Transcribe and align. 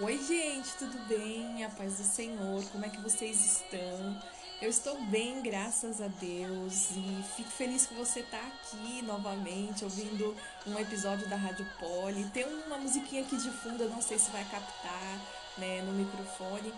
Oi, 0.00 0.18
gente, 0.18 0.74
tudo 0.76 0.98
bem? 1.06 1.64
A 1.64 1.70
paz 1.70 1.98
do 1.98 2.02
Senhor, 2.02 2.64
como 2.72 2.84
é 2.84 2.88
que 2.88 3.00
vocês 3.00 3.46
estão? 3.46 4.20
Eu 4.60 4.68
estou 4.68 5.00
bem, 5.02 5.40
graças 5.40 6.02
a 6.02 6.08
Deus, 6.08 6.90
e 6.90 7.24
fico 7.36 7.50
feliz 7.50 7.86
que 7.86 7.94
você 7.94 8.18
está 8.18 8.40
aqui 8.40 9.02
novamente 9.02 9.84
ouvindo 9.84 10.36
um 10.66 10.76
episódio 10.80 11.28
da 11.28 11.36
Rádio 11.36 11.64
Poli. 11.78 12.24
Tem 12.30 12.44
uma 12.66 12.76
musiquinha 12.76 13.22
aqui 13.22 13.36
de 13.36 13.48
fundo, 13.52 13.84
eu 13.84 13.88
não 13.88 14.02
sei 14.02 14.18
se 14.18 14.32
vai 14.32 14.44
captar 14.46 15.20
né, 15.58 15.80
no 15.82 15.92
microfone. 15.92 16.74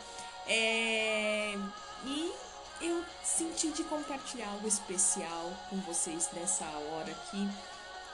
É... 0.47 1.55
E 2.05 2.33
eu 2.83 3.03
senti 3.25 3.71
de 3.71 3.83
compartilhar 3.85 4.51
algo 4.51 4.69
especial 4.69 5.51
com 5.71 5.77
vocês 5.79 6.29
nessa 6.35 6.67
hora 6.67 7.11
aqui 7.13 7.49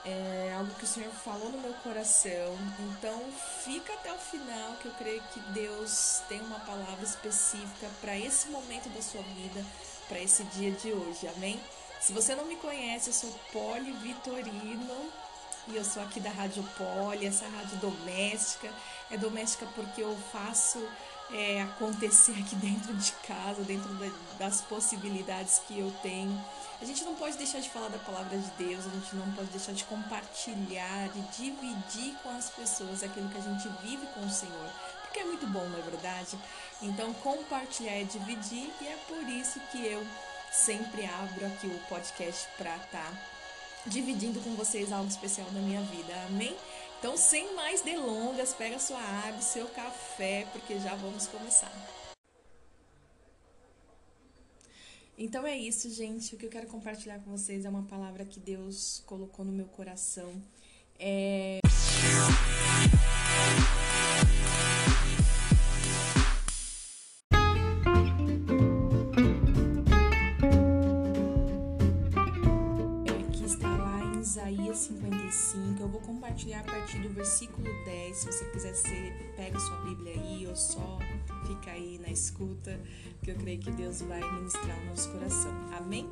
é 0.05 0.53
algo 0.57 0.73
que 0.75 0.83
o 0.83 0.87
Senhor 0.87 1.11
falou 1.11 1.49
no 1.49 1.59
meu 1.59 1.73
coração. 1.75 2.57
Então, 2.79 3.21
fica 3.63 3.93
até 3.93 4.11
o 4.11 4.17
final, 4.17 4.73
que 4.81 4.87
eu 4.87 4.91
creio 4.93 5.21
que 5.33 5.39
Deus 5.51 6.21
tem 6.27 6.41
uma 6.41 6.59
palavra 6.59 7.03
específica 7.03 7.89
para 8.01 8.17
esse 8.17 8.49
momento 8.49 8.89
da 8.89 9.01
sua 9.01 9.21
vida, 9.21 9.65
para 10.07 10.19
esse 10.19 10.43
dia 10.45 10.71
de 10.71 10.91
hoje. 10.91 11.27
Amém? 11.27 11.59
Se 12.01 12.11
você 12.11 12.35
não 12.35 12.45
me 12.45 12.57
conhece, 12.57 13.09
eu 13.09 13.13
sou 13.13 13.33
Poli 13.53 13.91
Vitorino 13.93 15.11
e 15.67 15.77
eu 15.77 15.85
sou 15.85 16.03
aqui 16.03 16.19
da 16.19 16.29
Rádio 16.29 16.63
Poli, 16.77 17.25
essa 17.25 17.47
rádio 17.47 17.77
doméstica. 17.77 18.69
É 19.09 19.17
doméstica 19.17 19.65
porque 19.73 20.01
eu 20.03 20.17
faço 20.31 20.85
é, 21.31 21.61
acontecer 21.61 22.33
aqui 22.33 22.55
dentro 22.57 22.93
de 22.93 23.11
casa, 23.27 23.61
dentro 23.63 23.89
das 24.37 24.61
possibilidades 24.61 25.61
que 25.67 25.79
eu 25.79 25.91
tenho. 26.01 26.43
A 26.81 26.85
gente 26.85 27.03
não 27.03 27.15
pode 27.15 27.37
deixar 27.37 27.59
de 27.59 27.69
falar 27.69 27.87
da 27.87 27.97
palavra 27.99 28.37
de 28.37 28.51
Deus, 28.57 28.85
a 28.85 28.89
gente 28.89 29.15
não 29.15 29.31
pode 29.31 29.49
deixar 29.49 29.71
de 29.71 29.85
compartilhar, 29.85 31.07
de 31.09 31.21
dividir 31.37 32.13
com 32.21 32.29
as 32.35 32.49
pessoas 32.49 33.03
aquilo 33.03 33.29
que 33.29 33.37
a 33.37 33.41
gente 33.41 33.69
vive 33.81 34.05
com 34.07 34.19
o 34.19 34.29
Senhor, 34.29 34.69
porque 35.03 35.19
é 35.19 35.23
muito 35.23 35.47
bom, 35.47 35.65
não 35.69 35.79
é 35.79 35.81
verdade? 35.81 36.37
Então, 36.81 37.13
compartilhar 37.13 37.93
é 37.93 38.03
dividir 38.03 38.69
e 38.81 38.87
é 38.87 38.97
por 39.07 39.23
isso 39.29 39.61
que 39.71 39.85
eu 39.85 40.05
sempre 40.51 41.05
abro 41.05 41.45
aqui 41.45 41.67
o 41.67 41.79
podcast 41.87 42.47
para 42.57 42.75
estar 42.75 43.01
tá 43.01 43.13
dividindo 43.85 44.39
com 44.41 44.55
vocês 44.55 44.91
algo 44.91 45.07
especial 45.07 45.47
da 45.51 45.59
minha 45.59 45.81
vida. 45.81 46.13
Amém? 46.27 46.55
Então, 47.03 47.17
sem 47.17 47.53
mais 47.53 47.81
delongas, 47.81 48.53
pega 48.53 48.79
sua 48.79 48.97
água, 48.97 49.41
seu 49.41 49.67
café, 49.67 50.47
porque 50.53 50.79
já 50.79 50.95
vamos 50.95 51.27
começar. 51.27 51.69
Então 55.17 55.45
é 55.45 55.57
isso, 55.57 55.89
gente. 55.89 56.33
O 56.33 56.37
que 56.37 56.45
eu 56.45 56.49
quero 56.49 56.67
compartilhar 56.67 57.19
com 57.19 57.31
vocês 57.31 57.65
é 57.65 57.69
uma 57.69 57.83
palavra 57.83 58.23
que 58.23 58.39
Deus 58.39 59.03
colocou 59.05 59.43
no 59.43 59.51
meu 59.51 59.65
coração. 59.65 60.31
É... 60.97 61.59
do 77.03 77.09
versículo 77.09 77.67
10. 77.85 78.17
Se 78.17 78.25
você 78.25 78.45
quiser, 78.45 78.73
ser, 78.73 79.33
pega 79.35 79.59
sua 79.59 79.77
Bíblia 79.81 80.13
aí 80.13 80.47
ou 80.47 80.55
só 80.55 80.97
fica 81.45 81.71
aí 81.71 81.99
na 81.99 82.09
escuta, 82.09 82.79
que 83.21 83.31
eu 83.31 83.35
creio 83.35 83.59
que 83.59 83.71
Deus 83.71 84.01
vai 84.01 84.21
ministrar 84.33 84.77
o 84.79 84.85
nosso 84.85 85.11
coração. 85.11 85.53
Amém? 85.77 86.09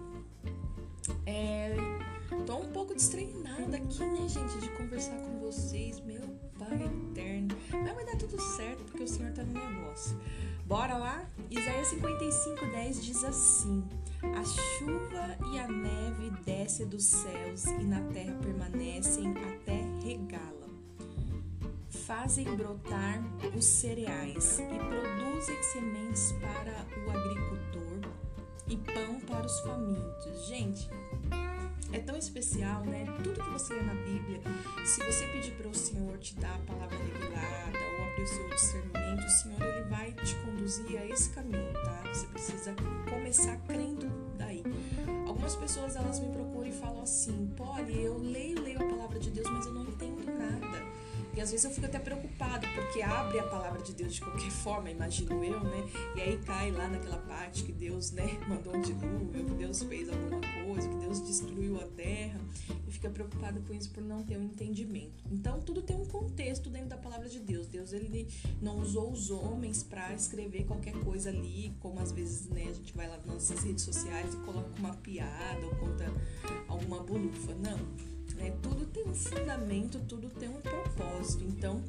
É, 1.25 1.75
tô 2.45 2.57
um 2.57 2.71
pouco 2.71 2.93
destreinada 2.93 3.77
aqui, 3.77 4.03
né, 4.03 4.27
gente, 4.27 4.59
de 4.59 4.69
conversar 4.71 5.17
com 5.17 5.39
vocês, 5.39 5.99
meu 6.01 6.21
Pai 6.59 6.83
eterno. 6.83 7.55
Mas 7.71 7.95
vai 7.95 8.05
dar 8.05 8.17
tudo 8.17 8.39
certo, 8.39 8.83
porque 8.83 9.03
o 9.03 9.07
Senhor 9.07 9.31
tá 9.31 9.43
no 9.43 9.53
negócio. 9.53 10.19
Bora 10.65 10.97
lá? 10.97 11.25
Isaías 11.49 11.87
55, 11.87 12.65
10 12.65 13.03
diz 13.03 13.23
assim: 13.23 13.83
A 14.21 14.43
chuva 14.43 15.37
e 15.51 15.59
a 15.59 15.67
neve 15.67 16.29
descem 16.45 16.87
dos 16.87 17.03
céus 17.03 17.65
e 17.65 17.83
na 17.83 18.01
terra 18.13 18.37
permanecem 18.41 19.31
até 19.31 19.81
regá-la 20.05 20.60
fazem 22.11 22.43
brotar 22.57 23.23
os 23.55 23.63
cereais 23.63 24.59
e 24.59 24.77
produzem 24.77 25.63
sementes 25.63 26.33
para 26.41 26.85
o 27.05 27.09
agricultor 27.09 28.11
e 28.67 28.75
pão 28.75 29.17
para 29.21 29.45
os 29.45 29.59
famintos. 29.61 30.45
Gente, 30.45 30.89
é 31.93 31.99
tão 31.99 32.17
especial, 32.17 32.81
né? 32.81 33.05
Tudo 33.23 33.41
que 33.41 33.49
você 33.51 33.73
lê 33.75 33.83
na 33.83 33.93
Bíblia, 33.93 34.41
se 34.85 35.01
você 35.05 35.25
pedir 35.27 35.51
para 35.53 35.69
o 35.69 35.73
Senhor 35.73 36.17
te 36.17 36.35
dar 36.35 36.53
a 36.53 36.59
palavra 36.59 36.97
revelada 36.97 37.79
ou 37.97 38.05
abrir 38.09 38.23
o 38.23 38.27
seu 38.27 38.49
discernimento, 38.49 39.25
o 39.25 39.29
Senhor 39.29 39.61
ele 39.61 39.83
vai 39.89 40.11
te 40.11 40.35
conduzir 40.35 40.97
a 40.99 41.05
esse 41.05 41.29
caminho, 41.29 41.73
tá? 41.73 42.03
Você 42.13 42.27
precisa 42.27 42.75
começar 43.09 43.55
crendo 43.65 44.11
daí. 44.37 44.63
Algumas 45.25 45.55
pessoas 45.55 45.95
elas 45.95 46.19
me 46.19 46.29
procuram 46.29 46.67
e 46.67 46.73
falam 46.73 47.03
assim: 47.03 47.53
"Polly, 47.55 48.03
eu 48.03 48.17
leio, 48.17 48.61
leio 48.61 48.81
a 48.81 48.89
palavra 48.89 49.17
de 49.17 49.29
Deus, 49.29 49.49
Às 51.41 51.49
vezes 51.49 51.65
eu 51.65 51.71
fico 51.71 51.87
até 51.87 51.97
preocupado, 51.97 52.67
porque 52.75 53.01
abre 53.01 53.39
a 53.39 53.43
palavra 53.43 53.81
de 53.81 53.93
Deus 53.93 54.13
de 54.13 54.21
qualquer 54.21 54.51
forma, 54.51 54.91
imagino 54.91 55.43
eu, 55.43 55.59
né? 55.59 55.89
E 56.15 56.21
aí 56.21 56.37
cai 56.37 56.69
lá 56.69 56.87
naquela 56.87 57.17
parte 57.17 57.63
que 57.63 57.71
Deus, 57.71 58.11
né, 58.11 58.37
mandou 58.47 58.75
um 58.75 58.81
dilúvio, 58.81 59.45
que 59.45 59.53
Deus 59.55 59.81
fez 59.81 60.07
alguma 60.07 60.39
coisa, 60.63 60.87
que 60.87 60.95
Deus 60.97 61.19
destruiu 61.19 61.81
a 61.81 61.85
terra. 61.85 62.39
E 62.87 62.91
fica 62.91 63.09
preocupado 63.09 63.59
com 63.61 63.73
isso 63.73 63.89
por 63.89 64.03
não 64.03 64.21
ter 64.21 64.37
um 64.37 64.43
entendimento. 64.43 65.23
Então 65.31 65.59
tudo 65.61 65.81
tem 65.81 65.95
um 65.95 66.05
contexto 66.05 66.69
dentro 66.69 66.89
da 66.89 66.97
palavra 66.97 67.27
de 67.27 67.39
Deus. 67.39 67.65
Deus 67.65 67.91
ele 67.91 68.27
não 68.61 68.77
usou 68.77 69.11
os 69.11 69.31
homens 69.31 69.81
para 69.81 70.13
escrever 70.13 70.65
qualquer 70.65 70.93
coisa 70.93 71.29
ali, 71.29 71.75
como 71.79 71.99
às 71.99 72.11
vezes, 72.11 72.47
né, 72.49 72.67
a 72.69 72.73
gente 72.73 72.93
vai 72.93 73.07
lá 73.07 73.19
nas 73.25 73.49
redes 73.49 73.83
sociais 73.83 74.31
e 74.35 74.37
coloca 74.37 74.69
uma 74.77 74.93
piada 74.97 75.65
ou 75.65 75.75
conta 75.75 76.05
alguma 76.67 77.01
bolufa. 77.01 77.55
Não 77.55 78.10
né? 78.41 78.53
Tudo 78.61 78.85
tem 78.87 79.07
um 79.07 79.13
fundamento, 79.13 79.99
tudo 80.07 80.29
tem 80.29 80.49
um 80.49 80.59
propósito. 80.59 81.43
Então, 81.43 81.81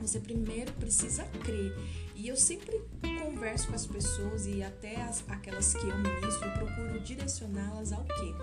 você 0.00 0.20
primeiro 0.20 0.72
precisa 0.74 1.24
crer. 1.44 1.76
E 2.14 2.28
eu 2.28 2.36
sempre 2.36 2.80
converso 3.22 3.68
com 3.68 3.74
as 3.74 3.86
pessoas 3.86 4.46
e 4.46 4.62
até 4.62 5.00
as, 5.02 5.22
aquelas 5.28 5.72
que 5.74 5.86
eu 5.86 5.98
ministro, 5.98 6.48
eu 6.48 6.52
procuro 6.54 7.00
direcioná-las 7.00 7.92
ao 7.92 8.04
quê? 8.04 8.34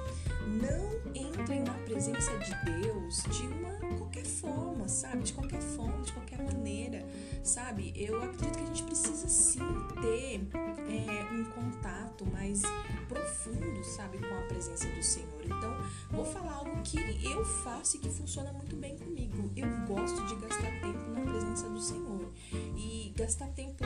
Não 0.48 1.14
entrem 1.14 1.62
na 1.62 1.74
presença 1.74 2.32
de 2.38 2.82
Deus 2.82 3.24
de 3.24 3.48
uma 3.48 3.76
qualquer 3.98 4.26
forma, 4.26 4.88
sabe? 4.88 5.24
De 5.24 5.34
qualquer 5.34 5.62
forma, 5.62 6.02
de 6.04 6.14
qualquer 6.14 6.42
maneira, 6.42 7.06
sabe? 7.44 7.94
Eu 7.96 8.22
acredito 8.24 8.58
que 8.58 8.64
a 8.64 8.68
gente 8.68 8.84
precisa 8.84 9.28
sim 9.28 9.60
ter 10.02 10.48
é, 10.88 11.34
um 11.34 11.44
contato 11.46 12.26
mais 12.26 12.62
profundo, 13.08 13.84
sabe, 13.84 14.18
com 14.18 14.38
a 14.38 14.42
presença 14.48 14.88
do 14.90 15.04
Senhor. 15.04 15.42
Então, 15.44 15.76
vou 16.12 16.26
falar 16.26 16.54
algo 16.54 16.82
que 16.84 16.98
eu 17.26 17.44
faço 17.46 17.98
e 17.98 18.00
que 18.00 18.10
funciona 18.10 18.52
muito 18.54 18.76
bem 18.76 18.98
comigo. 18.98 19.52
Eu 19.56 19.68
gosto 19.88 20.26
de 20.26 20.36
gastar 20.36 20.72
tempo 20.82 21.10
na 21.12 21.22
presença 21.22 21.70
do 21.70 21.82
Senhor 21.82 22.32
e 22.78 23.14
gastar 23.16 23.48
tempo, 23.48 23.84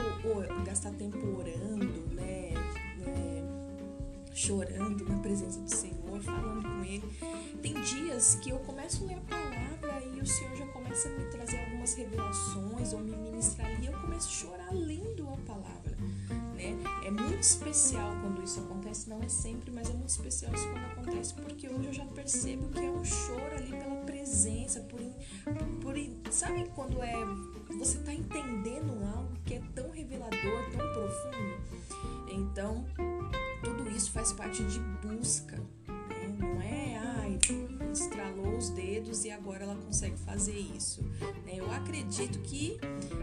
gastar 0.65 0.91
tempo 0.91 1.17
orando, 1.37 2.13
né? 2.13 2.53
É, 3.05 3.39
chorando 4.33 5.03
na 5.05 5.19
presença 5.19 5.59
do 5.59 5.69
Senhor, 5.69 6.21
falando 6.21 6.63
com 6.63 6.83
Ele. 6.83 7.03
Tem 7.61 7.73
dias 7.81 8.35
que 8.35 8.49
eu 8.49 8.59
começo 8.59 9.03
a 9.03 9.07
ler 9.07 9.15
a 9.15 9.21
palavra 9.21 10.05
e 10.15 10.21
o 10.21 10.25
Senhor 10.25 10.55
já 10.55 10.65
começa 10.67 11.09
a 11.09 11.11
me 11.11 11.25
trazer 11.25 11.59
algumas 11.59 11.93
revelações 11.93 12.93
ou 12.93 12.99
me 12.99 13.15
ministrar 13.17 13.69
ali. 13.69 13.87
Eu 13.87 13.99
começo 13.99 14.27
a 14.27 14.31
chorar 14.31 14.73
lendo 14.73 15.27
a 15.27 15.37
muito 17.39 17.43
especial 17.43 18.11
quando 18.21 18.43
isso 18.43 18.59
acontece, 18.59 19.09
não 19.09 19.23
é 19.23 19.29
sempre, 19.29 19.71
mas 19.71 19.89
é 19.89 19.93
muito 19.93 20.09
especial 20.09 20.53
isso 20.53 20.67
quando 20.67 20.85
acontece, 20.85 21.33
porque 21.35 21.69
hoje 21.69 21.87
eu 21.87 21.93
já 21.93 22.05
percebo 22.05 22.67
que 22.67 22.85
é 22.85 22.91
um 22.91 23.05
choro 23.05 23.55
ali 23.55 23.69
pela 23.69 23.95
presença, 24.03 24.81
por, 24.81 24.99
por 25.81 25.95
sabe 26.31 26.69
quando 26.75 27.01
é 27.01 27.15
você 27.77 27.99
tá 27.99 28.13
entendendo 28.13 28.91
algo 29.15 29.31
que 29.45 29.53
é 29.53 29.61
tão 29.73 29.89
revelador, 29.89 30.69
tão 30.71 30.93
profundo? 30.93 32.29
Então, 32.29 32.85
tudo 33.63 33.89
isso 33.89 34.11
faz 34.11 34.33
parte 34.33 34.61
de 34.65 34.79
busca, 34.79 35.55
né? 35.87 36.35
Não 36.37 36.61
é, 36.61 36.97
ai, 36.97 37.39
estralou 37.93 38.57
os 38.57 38.69
dedos 38.71 39.23
e 39.23 39.31
agora 39.31 39.63
ela 39.63 39.75
consegue 39.75 40.17
fazer 40.17 40.57
isso. 40.57 41.01
Né? 41.45 41.53
Eu 41.55 41.71
acredito 41.71 42.39
que 42.39 42.77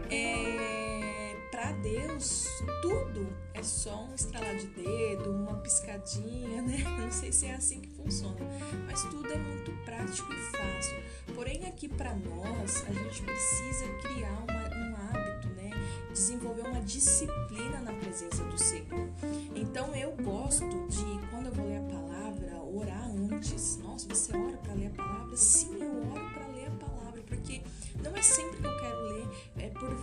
é 0.09 1.26
para 1.51 1.71
Deus, 1.73 2.47
tudo 2.81 3.27
é 3.53 3.63
só 3.63 4.05
um 4.05 4.13
estralar 4.13 4.55
de 4.57 4.67
dedo, 4.67 5.31
uma 5.31 5.55
piscadinha, 5.55 6.61
né? 6.61 6.77
Não 6.99 7.11
sei 7.11 7.31
se 7.31 7.45
é 7.45 7.55
assim 7.55 7.81
que 7.81 7.89
funciona, 7.89 8.37
mas 8.85 9.01
tudo 9.03 9.31
é 9.31 9.37
muito 9.37 9.71
prático 9.83 10.31
e 10.31 10.57
fácil. 10.57 10.97
Porém, 11.33 11.65
aqui 11.65 11.87
para 11.87 12.13
nós, 12.15 12.83
a 12.87 12.91
gente 12.91 13.21
precisa 13.23 13.87
criar 14.01 14.45
uma, 14.47 14.75
um 14.75 14.95
hábito, 14.95 15.47
né? 15.49 15.71
Desenvolver 16.11 16.61
uma 16.61 16.81
disciplina 16.81 17.79
na 17.81 17.93
presença 17.93 18.43
do 18.43 18.57
Senhor. 18.57 19.09
Então, 19.55 19.95
eu 19.95 20.11
gosto 20.23 20.67
de, 20.87 21.27
quando 21.31 21.47
eu 21.47 21.51
vou 21.51 21.67
ler 21.67 21.77
a 21.77 21.81
palavra, 21.81 22.57
orar 22.63 23.09
antes. 23.09 23.77
Nossa, 23.77 24.07
você 24.07 24.35
ora 24.35 24.57
para 24.57 24.73
ler 24.73 24.87
a 24.87 24.91
palavra? 24.91 25.35
Sim, 25.35 25.77
eu 25.81 26.11
oro 26.11 26.29
para 26.33 26.47
ler 26.47 26.67
a 26.67 26.71
palavra, 26.71 27.21
porque 27.27 27.61
não 28.03 28.15
é 28.15 28.21
sempre 28.21 28.57
que 28.57 28.67
eu 28.67 28.76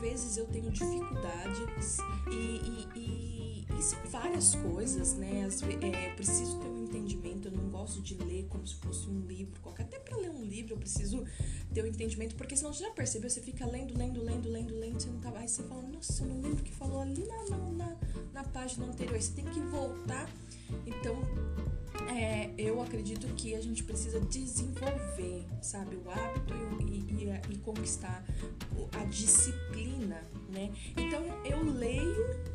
vezes 0.05 0.37
eu 0.37 0.45
tenho 0.45 0.71
dificuldades 0.71 1.97
e, 2.31 2.35
e, 2.35 2.89
e, 2.95 3.67
e 3.71 4.09
várias 4.11 4.55
coisas, 4.55 5.15
né? 5.15 5.49
É, 5.81 6.11
eu 6.11 6.15
preciso 6.15 6.59
ter 6.59 6.69
um 6.69 6.85
entendimento, 6.85 7.44
gosto 7.85 8.01
de 8.01 8.15
ler 8.15 8.47
como 8.49 8.67
se 8.67 8.77
fosse 8.77 9.07
um 9.09 9.21
livro 9.27 9.61
qualquer. 9.61 9.83
Até 9.83 9.99
para 9.99 10.17
ler 10.17 10.31
um 10.31 10.43
livro 10.43 10.73
eu 10.73 10.79
preciso 10.79 11.23
ter 11.73 11.85
um 11.85 11.87
entendimento, 11.87 12.35
porque 12.35 12.57
senão 12.57 12.73
você 12.73 12.83
já 12.83 12.91
percebeu, 12.91 13.29
você 13.29 13.43
fica 13.43 13.67
lendo, 13.67 13.97
lendo, 13.97 14.23
lendo, 14.23 14.49
lendo, 14.49 14.75
lendo, 14.75 15.01
você 15.01 15.11
não 15.11 15.21
tá 15.21 15.31
mais, 15.31 15.51
você 15.51 15.63
fala, 15.65 15.83
nossa, 15.83 16.23
eu 16.23 16.29
não 16.29 16.41
lembro 16.41 16.61
o 16.61 16.63
que 16.63 16.73
falou 16.73 17.01
ali 17.01 17.27
na, 17.27 17.45
na, 17.51 17.59
na, 17.73 17.97
na 18.33 18.45
página 18.45 18.87
anterior. 18.87 19.21
Você 19.21 19.33
tem 19.33 19.45
que 19.45 19.61
voltar. 19.61 20.31
Então, 20.87 21.15
é, 22.09 22.51
eu 22.57 22.81
acredito 22.81 23.27
que 23.35 23.55
a 23.55 23.61
gente 23.61 23.85
precisa 23.85 24.19
desenvolver, 24.19 25.45
sabe, 25.61 25.97
o 25.97 26.11
hábito 26.11 26.55
e, 26.89 27.25
e, 27.25 27.53
e, 27.53 27.59
conquistar 27.59 28.25
a 28.93 29.05
disciplina, 29.05 30.23
né? 30.49 30.73
Então 30.97 31.23
eu 31.45 31.63
leio 31.63 32.55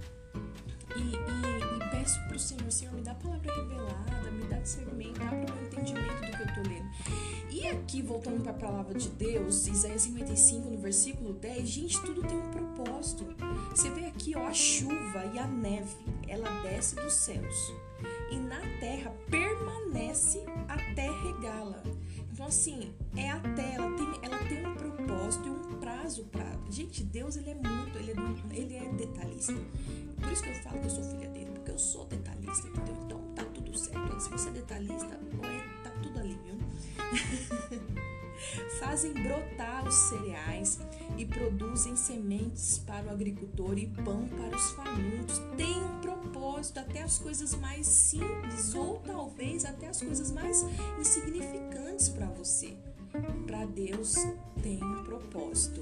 e, 0.96 1.16
e 1.16 1.90
peço 1.92 2.20
para 2.26 2.36
o 2.36 2.40
Senhor, 2.40 2.72
Senhor, 2.72 2.94
me 2.94 3.02
dá 3.02 3.12
a 3.12 3.16
palavra 3.16 3.54
revelada, 3.54 4.32
me 4.32 4.44
dá 4.46 4.58
discernimento, 4.58 5.22
abre 5.22 5.52
o 5.52 5.56
meu 5.56 5.66
entendimento 5.66 6.22
do 6.22 6.32
que 6.32 6.42
eu 6.42 6.46
estou 6.46 6.64
lendo. 6.64 6.90
E 7.50 7.68
aqui, 7.68 8.02
voltando 8.02 8.42
para 8.42 8.52
a 8.52 8.56
palavra 8.56 8.98
de 8.98 9.10
Deus, 9.10 9.68
Isaías 9.68 10.04
55, 10.04 10.70
no 10.70 10.78
versículo 10.78 11.34
10, 11.34 11.68
gente, 11.68 12.02
tudo 12.02 12.22
tem 12.22 12.38
um 12.38 12.52
propósito. 12.52 13.26
Você 13.72 13.90
vê 13.90 14.06
aqui, 14.06 14.36
ó, 14.36 14.48
a 14.48 14.54
chuva 14.54 15.26
e 15.34 15.40
a 15.40 15.48
neve, 15.48 15.96
ela 16.28 16.50
desce 16.62 16.96
dos 16.96 17.14
céus 17.14 17.74
e 18.32 18.38
na 18.38 18.62
terra 18.80 19.14
permanece 19.30 20.44
até 20.68 21.10
regá-la. 21.10 21.84
Assim, 22.50 22.92
é 23.16 23.30
até, 23.30 23.76
ela 23.76 23.96
tem, 23.96 24.08
ela 24.24 24.38
tem 24.40 24.66
um 24.66 24.74
propósito 24.74 25.48
e 25.48 25.52
um 25.52 25.80
prazo 25.80 26.24
para. 26.32 26.50
Gente, 26.68 27.04
Deus, 27.04 27.36
ele 27.36 27.52
é 27.52 27.54
muito, 27.54 27.96
ele 28.00 28.10
é, 28.10 28.58
ele 28.58 28.76
é 28.76 28.92
detalhista. 28.92 29.54
Por 30.20 30.32
isso 30.32 30.42
que 30.42 30.50
eu 30.50 30.56
falo 30.56 30.80
que 30.80 30.88
eu 30.88 30.90
sou 30.90 31.04
filha 31.04 31.30
dele, 31.30 31.52
porque 31.54 31.70
eu 31.70 31.78
sou 31.78 32.08
detalhista, 32.08 32.68
entendeu? 32.68 32.98
Então, 33.06 33.22
tá 33.36 33.44
tudo 33.54 33.78
certo. 33.78 34.20
Se 34.20 34.32
você 34.32 34.50
é 34.50 34.52
detalhista, 34.54 35.20
é, 35.44 35.84
tá 35.84 35.92
tudo 36.02 36.18
ali, 36.18 36.40
viu? 36.44 36.58
Fazem 38.80 39.14
brotar 39.14 39.88
os 39.88 39.94
cereais 39.94 40.80
e 41.20 41.26
produzem 41.28 41.96
sementes 41.96 42.80
para 42.80 43.06
o 43.06 43.10
agricultor 43.12 43.78
e 43.78 43.86
pão 43.86 44.28
para 44.28 44.58
os 44.58 44.72
famintos. 44.72 45.40
Tem 45.56 45.84
um 45.84 46.00
propósito, 46.02 46.80
até 46.80 47.04
as 47.04 47.20
coisas 47.20 47.54
mais 47.54 47.86
simples 47.86 48.74
ou 48.74 49.00
talvez 49.06 49.66
até 49.66 49.88
as 49.88 50.02
coisas 50.02 50.32
mais 50.32 50.66
insignificantes 51.00 51.59
para 52.08 52.28
você. 52.28 52.78
Para 53.46 53.66
Deus 53.66 54.16
tem 54.62 54.82
um 54.82 55.04
propósito. 55.04 55.82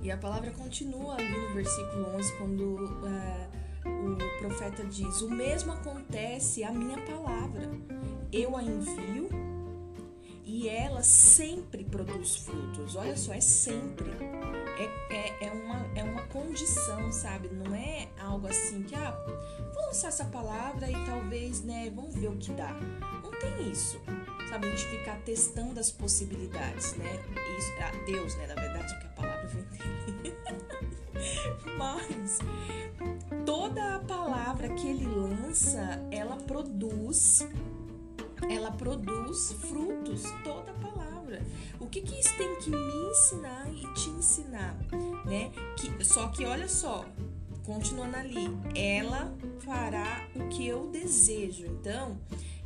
E 0.00 0.10
a 0.10 0.16
palavra 0.16 0.50
continua 0.52 1.14
ali 1.14 1.28
no 1.28 1.54
versículo 1.54 2.14
11, 2.16 2.36
quando 2.36 2.62
uh, 2.62 4.12
o 4.12 4.38
profeta 4.38 4.84
diz: 4.84 5.22
O 5.22 5.30
mesmo 5.30 5.72
acontece 5.72 6.62
a 6.62 6.70
minha 6.70 6.98
palavra. 7.02 7.68
Eu 8.30 8.56
a 8.56 8.62
envio 8.62 9.28
e 10.44 10.68
ela 10.68 11.02
sempre 11.02 11.84
produz 11.84 12.36
frutos. 12.36 12.96
Olha 12.96 13.16
só, 13.16 13.32
é 13.32 13.40
sempre. 13.40 14.10
É, 14.78 15.14
é, 15.14 15.46
é, 15.46 15.52
uma, 15.52 15.86
é 15.94 16.02
uma 16.04 16.22
condição, 16.28 17.10
sabe? 17.10 17.48
Não 17.48 17.74
é 17.74 18.08
algo 18.20 18.46
assim 18.46 18.82
que, 18.82 18.94
ah, 18.94 19.10
vou 19.74 19.86
lançar 19.86 20.08
essa 20.08 20.24
palavra 20.24 20.90
e 20.90 21.04
talvez, 21.04 21.62
né, 21.62 21.90
vamos 21.94 22.14
ver 22.14 22.28
o 22.28 22.36
que 22.36 22.52
dá. 22.52 22.72
Não 23.22 23.30
tem 23.32 23.70
isso, 23.70 24.00
sabe? 24.48 24.66
A 24.66 24.70
gente 24.70 24.86
ficar 24.86 25.16
testando 25.20 25.78
as 25.78 25.90
possibilidades, 25.90 26.94
né? 26.96 27.22
Isso, 27.58 27.72
ah, 27.80 27.92
Deus, 28.06 28.34
né, 28.36 28.46
na 28.46 28.54
verdade, 28.54 28.98
que 28.98 29.06
a 29.06 29.10
palavra 29.10 29.46
vem 29.46 29.64
dele. 29.64 30.36
Mas 31.76 32.38
toda 33.44 33.96
a 33.96 33.98
palavra 34.00 34.68
que 34.70 34.88
ele 34.88 35.06
lança, 35.06 36.00
ela 36.10 36.36
produz 36.36 37.46
ela 38.48 38.70
produz 38.70 39.52
frutos, 39.52 40.22
toda 40.44 40.70
a 40.70 40.74
palavra. 40.74 41.42
O 41.80 41.86
que, 41.86 42.00
que 42.00 42.18
isso 42.18 42.36
tem 42.36 42.56
que 42.56 42.70
me 42.70 43.10
ensinar 43.10 43.68
e 43.70 43.94
te 43.94 44.10
ensinar, 44.10 44.76
né? 45.24 45.50
Que, 45.76 46.04
só 46.04 46.28
que 46.28 46.44
olha 46.44 46.68
só, 46.68 47.04
continuando 47.64 48.16
ali, 48.16 48.48
ela 48.74 49.34
fará 49.60 50.26
o 50.34 50.48
que 50.48 50.66
eu 50.66 50.86
desejo. 50.86 51.66
Então, 51.66 52.18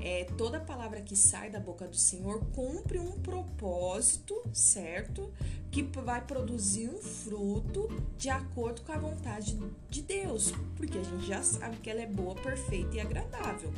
é, 0.02 0.24
toda 0.36 0.58
palavra 0.58 1.00
que 1.00 1.14
sai 1.14 1.48
da 1.48 1.60
boca 1.60 1.86
do 1.86 1.96
Senhor 1.96 2.44
cumpre 2.52 2.98
um 2.98 3.12
propósito, 3.12 4.42
certo? 4.52 5.32
Que 5.70 5.82
vai 5.82 6.20
produzir 6.20 6.88
um 6.88 6.98
fruto 6.98 7.88
de 8.18 8.28
acordo 8.28 8.82
com 8.82 8.92
a 8.92 8.98
vontade 8.98 9.56
de 9.88 10.02
Deus, 10.02 10.52
porque 10.76 10.98
a 10.98 11.02
gente 11.02 11.24
já 11.24 11.40
sabe 11.42 11.76
que 11.76 11.88
ela 11.88 12.02
é 12.02 12.06
boa, 12.06 12.34
perfeita 12.34 12.96
e 12.96 13.00
agradável. 13.00 13.72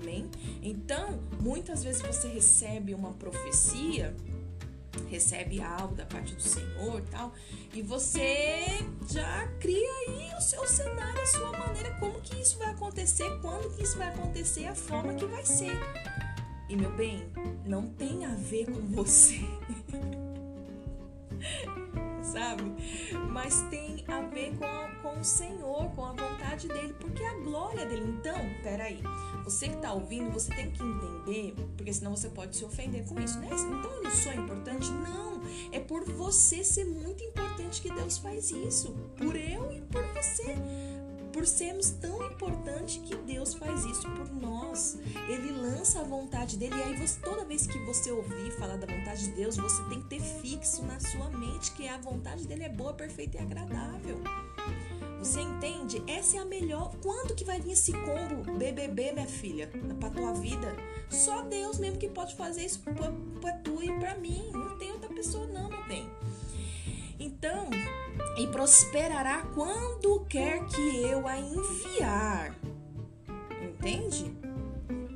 Amém? 0.00 0.30
Então, 0.62 1.18
muitas 1.40 1.82
vezes 1.82 2.00
você 2.02 2.28
recebe 2.28 2.94
uma 2.94 3.12
profecia 3.12 4.14
recebe 5.08 5.62
algo 5.62 5.94
da 5.94 6.04
parte 6.04 6.34
do 6.34 6.42
Senhor 6.42 7.02
tal, 7.10 7.32
e 7.72 7.82
você 7.82 8.66
já 9.10 9.46
cria 9.60 9.90
aí 10.08 10.30
o 10.36 10.40
seu 10.40 10.66
cenário, 10.66 11.20
a 11.20 11.26
sua 11.26 11.52
maneira, 11.52 11.94
como 11.98 12.20
que 12.20 12.40
isso 12.40 12.58
vai 12.58 12.70
acontecer, 12.70 13.30
quando 13.40 13.74
que 13.76 13.82
isso 13.82 13.96
vai 13.98 14.08
acontecer, 14.08 14.66
a 14.66 14.74
forma 14.74 15.14
que 15.14 15.26
vai 15.26 15.44
ser. 15.44 15.78
E 16.68 16.76
meu 16.76 16.90
bem, 16.96 17.26
não 17.64 17.88
tem 17.88 18.24
a 18.24 18.34
ver 18.34 18.66
com 18.66 18.80
você. 18.80 19.40
Sabe? 22.34 22.64
Mas 23.30 23.62
tem 23.70 24.04
a 24.08 24.20
ver 24.22 24.52
com, 24.58 25.02
com 25.02 25.20
o 25.20 25.24
Senhor, 25.24 25.88
com 25.94 26.04
a 26.04 26.10
vontade 26.10 26.66
dele, 26.66 26.92
porque 26.98 27.22
é 27.22 27.28
a 27.28 27.34
glória 27.34 27.86
dele. 27.86 28.16
Então, 28.18 28.36
peraí, 28.60 29.00
você 29.44 29.68
que 29.68 29.76
tá 29.76 29.92
ouvindo, 29.92 30.32
você 30.32 30.52
tem 30.52 30.68
que 30.72 30.82
entender, 30.82 31.54
porque 31.76 31.92
senão 31.92 32.16
você 32.16 32.28
pode 32.28 32.56
se 32.56 32.64
ofender 32.64 33.04
com 33.04 33.20
isso, 33.20 33.38
né? 33.38 33.48
Então 33.52 33.92
eu 33.92 34.02
não 34.02 34.10
sou 34.10 34.32
importante? 34.32 34.90
Não, 34.90 35.40
é 35.70 35.78
por 35.78 36.04
você 36.04 36.64
ser 36.64 36.86
muito 36.86 37.22
importante 37.22 37.80
que 37.80 37.92
Deus 37.92 38.18
faz 38.18 38.50
isso, 38.50 38.92
por 39.16 39.36
eu 39.36 39.70
e 39.72 39.80
por 39.82 40.02
você 40.14 40.56
por 41.34 41.44
sermos 41.48 41.90
tão 41.90 42.24
importantes 42.30 42.96
que 43.04 43.16
Deus 43.16 43.54
faz 43.54 43.84
isso 43.84 44.08
por 44.12 44.32
nós. 44.32 44.96
Ele 45.28 45.50
lança 45.50 46.00
a 46.00 46.04
vontade 46.04 46.56
dele 46.56 46.76
e 46.76 46.82
aí 46.82 46.96
você, 46.96 47.18
toda 47.20 47.44
vez 47.44 47.66
que 47.66 47.76
você 47.80 48.12
ouvir 48.12 48.52
falar 48.52 48.76
da 48.76 48.86
vontade 48.86 49.24
de 49.24 49.32
Deus, 49.32 49.56
você 49.56 49.82
tem 49.88 50.00
que 50.00 50.06
ter 50.06 50.20
fixo 50.20 50.84
na 50.84 51.00
sua 51.00 51.28
mente 51.30 51.72
que 51.72 51.88
a 51.88 51.98
vontade 51.98 52.46
dele 52.46 52.62
é 52.62 52.68
boa, 52.68 52.94
perfeita 52.94 53.36
e 53.36 53.40
agradável. 53.40 54.16
Você 55.18 55.40
entende? 55.40 56.04
Essa 56.06 56.36
é 56.36 56.40
a 56.40 56.44
melhor. 56.44 56.94
Quando 57.02 57.34
que 57.34 57.44
vai 57.44 57.60
vir 57.60 57.72
esse 57.72 57.92
combo 57.92 58.56
BBB, 58.56 59.12
minha 59.12 59.26
filha, 59.26 59.68
pra 59.98 60.10
tua 60.10 60.34
vida? 60.34 60.76
Só 61.10 61.42
Deus 61.42 61.78
mesmo 61.78 61.98
que 61.98 62.08
pode 62.08 62.36
fazer 62.36 62.64
isso 62.64 62.78
pra, 62.80 63.12
pra 63.40 63.52
tu 63.58 63.82
e 63.82 63.90
pra 63.98 64.14
mim. 64.16 64.50
Não 64.52 64.78
tem 64.78 64.92
outra 64.92 65.08
pessoa, 65.08 65.46
não, 65.48 65.68
bem. 65.88 66.08
Então, 67.18 67.70
e 68.36 68.46
prosperará 68.48 69.42
quando 69.54 70.24
quer 70.26 70.64
que 70.66 71.02
eu 71.02 71.26
a 71.26 71.38
enviar. 71.38 72.54
Entende? 73.62 74.32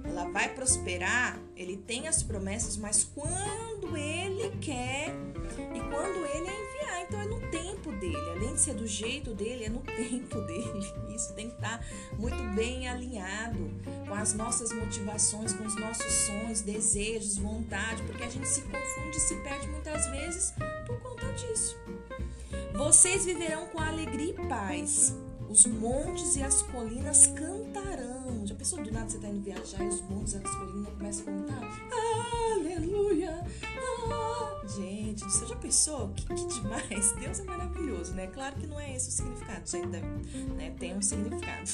Ela 0.05 0.31
vai 0.31 0.49
prosperar, 0.55 1.39
ele 1.57 1.77
tem 1.77 2.09
as 2.09 2.23
promessas, 2.23 2.77
mas 2.77 3.05
quando 3.05 3.97
ele 3.97 4.57
quer 4.59 5.15
e 5.75 5.81
quando 5.81 6.27
ele 6.27 6.49
a 6.49 6.53
enviar. 6.53 7.03
Então 7.03 7.21
é 7.21 7.27
no 7.27 7.41
tempo 7.51 7.91
dele, 7.93 8.31
além 8.31 8.55
de 8.55 8.61
ser 8.61 8.75
do 8.75 8.87
jeito 8.87 9.35
dele, 9.35 9.65
é 9.65 9.69
no 9.69 9.81
tempo 9.87 10.41
dele. 10.43 10.93
Isso 11.15 11.35
tem 11.35 11.49
que 11.49 11.55
estar 11.55 11.85
muito 12.19 12.43
bem 12.55 12.89
alinhado 12.89 13.71
com 14.07 14.15
as 14.15 14.35
nossas 14.35 14.73
motivações, 14.73 15.53
com 15.53 15.65
os 15.65 15.75
nossos 15.77 16.13
sonhos, 16.13 16.61
desejos, 16.61 17.37
vontade, 17.37 18.03
porque 18.05 18.23
a 18.23 18.29
gente 18.29 18.49
se 18.49 18.63
confunde 18.63 19.17
e 19.17 19.21
se 19.21 19.35
perde 19.37 19.67
muitas 19.69 20.07
vezes 20.07 20.55
por 20.87 21.01
conta 21.01 21.27
disso. 21.33 21.77
Vocês 22.75 23.25
viverão 23.25 23.67
com 23.69 23.81
alegria 23.81 24.31
e 24.31 24.49
paz. 24.49 25.15
Os 25.49 25.65
montes 25.67 26.37
e 26.37 26.43
as 26.43 26.63
colinas 26.63 27.27
cantarão. 27.29 28.47
Já 28.47 28.55
pensou 28.55 28.83
do 28.83 28.93
nada 28.93 29.09
você 29.09 29.19
tá 29.19 29.29
indo 29.29 29.41
viajar 29.41 29.83
e 29.83 29.89
os 29.89 30.01
montes 30.03 30.35
e 30.35 30.37
as 30.37 30.55
colinas 30.55 30.95
começam 30.95 31.23
a 31.23 31.39
cantar? 31.39 31.91
Aleluia! 32.53 33.47
Ah. 33.65 34.67
Gente, 34.77 35.25
você 35.25 35.47
já 35.47 35.57
pensou? 35.57 36.11
Que, 36.11 36.27
que 36.27 36.47
demais! 36.47 37.13
Deus 37.19 37.41
é 37.41 37.45
maravilhoso, 37.45 38.13
né? 38.13 38.27
Claro 38.27 38.57
que 38.57 38.67
não 38.67 38.79
é 38.79 38.95
esse 38.95 39.09
o 39.09 39.13
significado, 39.13 39.63
isso 39.65 39.77
ainda 39.77 40.01
né? 40.01 40.75
tem 40.79 40.95
um 40.95 41.01
significado. 41.01 41.69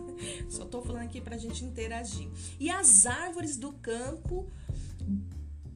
Só 0.48 0.64
tô 0.64 0.80
falando 0.80 1.04
aqui 1.04 1.20
pra 1.20 1.36
gente 1.36 1.64
interagir. 1.64 2.28
E 2.58 2.70
as 2.70 3.04
árvores 3.04 3.56
do 3.58 3.72
campo 3.74 4.50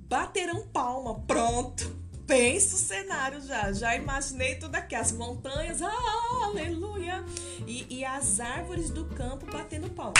baterão 0.08 0.66
palma. 0.68 1.20
Pronto! 1.20 1.94
Penso 2.26 2.76
o 2.76 2.78
cenário 2.78 3.40
já. 3.40 3.72
Já 3.72 3.96
imaginei 3.96 4.56
tudo 4.56 4.74
aqui. 4.74 4.94
As 4.94 5.12
montanhas, 5.12 5.80
ah, 5.82 6.44
aleluia. 6.44 7.24
E, 7.66 7.98
e 7.98 8.04
as 8.04 8.40
árvores 8.40 8.90
do 8.90 9.04
campo 9.06 9.46
batendo 9.46 9.90
palma. 9.90 10.14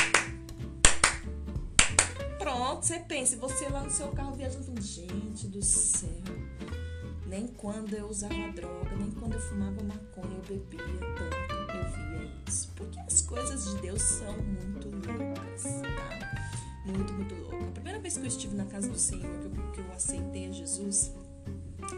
Pronto, 2.38 2.85
você 2.85 2.99
pensa, 2.99 3.37
você 3.37 3.68
lá 3.68 3.82
no 3.85 3.90
seu 3.90 4.09
carro 4.09 4.35
viajando, 4.35 4.80
gente 4.80 5.47
do 5.47 5.62
céu 5.62 6.11
nem 7.32 7.47
quando 7.47 7.94
eu 7.94 8.09
usava 8.09 8.52
droga, 8.52 8.94
nem 8.94 9.11
quando 9.12 9.32
eu 9.32 9.40
fumava 9.40 9.82
maconha, 9.82 10.37
eu 10.37 10.42
bebia 10.42 10.85
tanto, 11.16 11.75
eu 11.75 12.18
via 12.18 12.30
isso. 12.47 12.71
Porque 12.76 13.00
as 13.00 13.23
coisas 13.23 13.71
de 13.71 13.80
Deus 13.80 14.02
são 14.02 14.37
muito 14.37 14.88
loucas, 14.90 15.62
tá? 15.62 16.82
Muito, 16.85 17.11
muito 17.14 17.35
louca. 17.37 17.68
A 17.68 17.71
primeira 17.71 17.99
vez 18.00 18.18
que 18.18 18.21
eu 18.21 18.26
estive 18.26 18.54
na 18.54 18.66
casa 18.66 18.90
do 18.90 18.99
Senhor, 18.99 19.23
que 19.23 19.59
eu, 19.59 19.73
que 19.73 19.80
eu 19.80 19.92
aceitei 19.92 20.52
Jesus, 20.52 21.14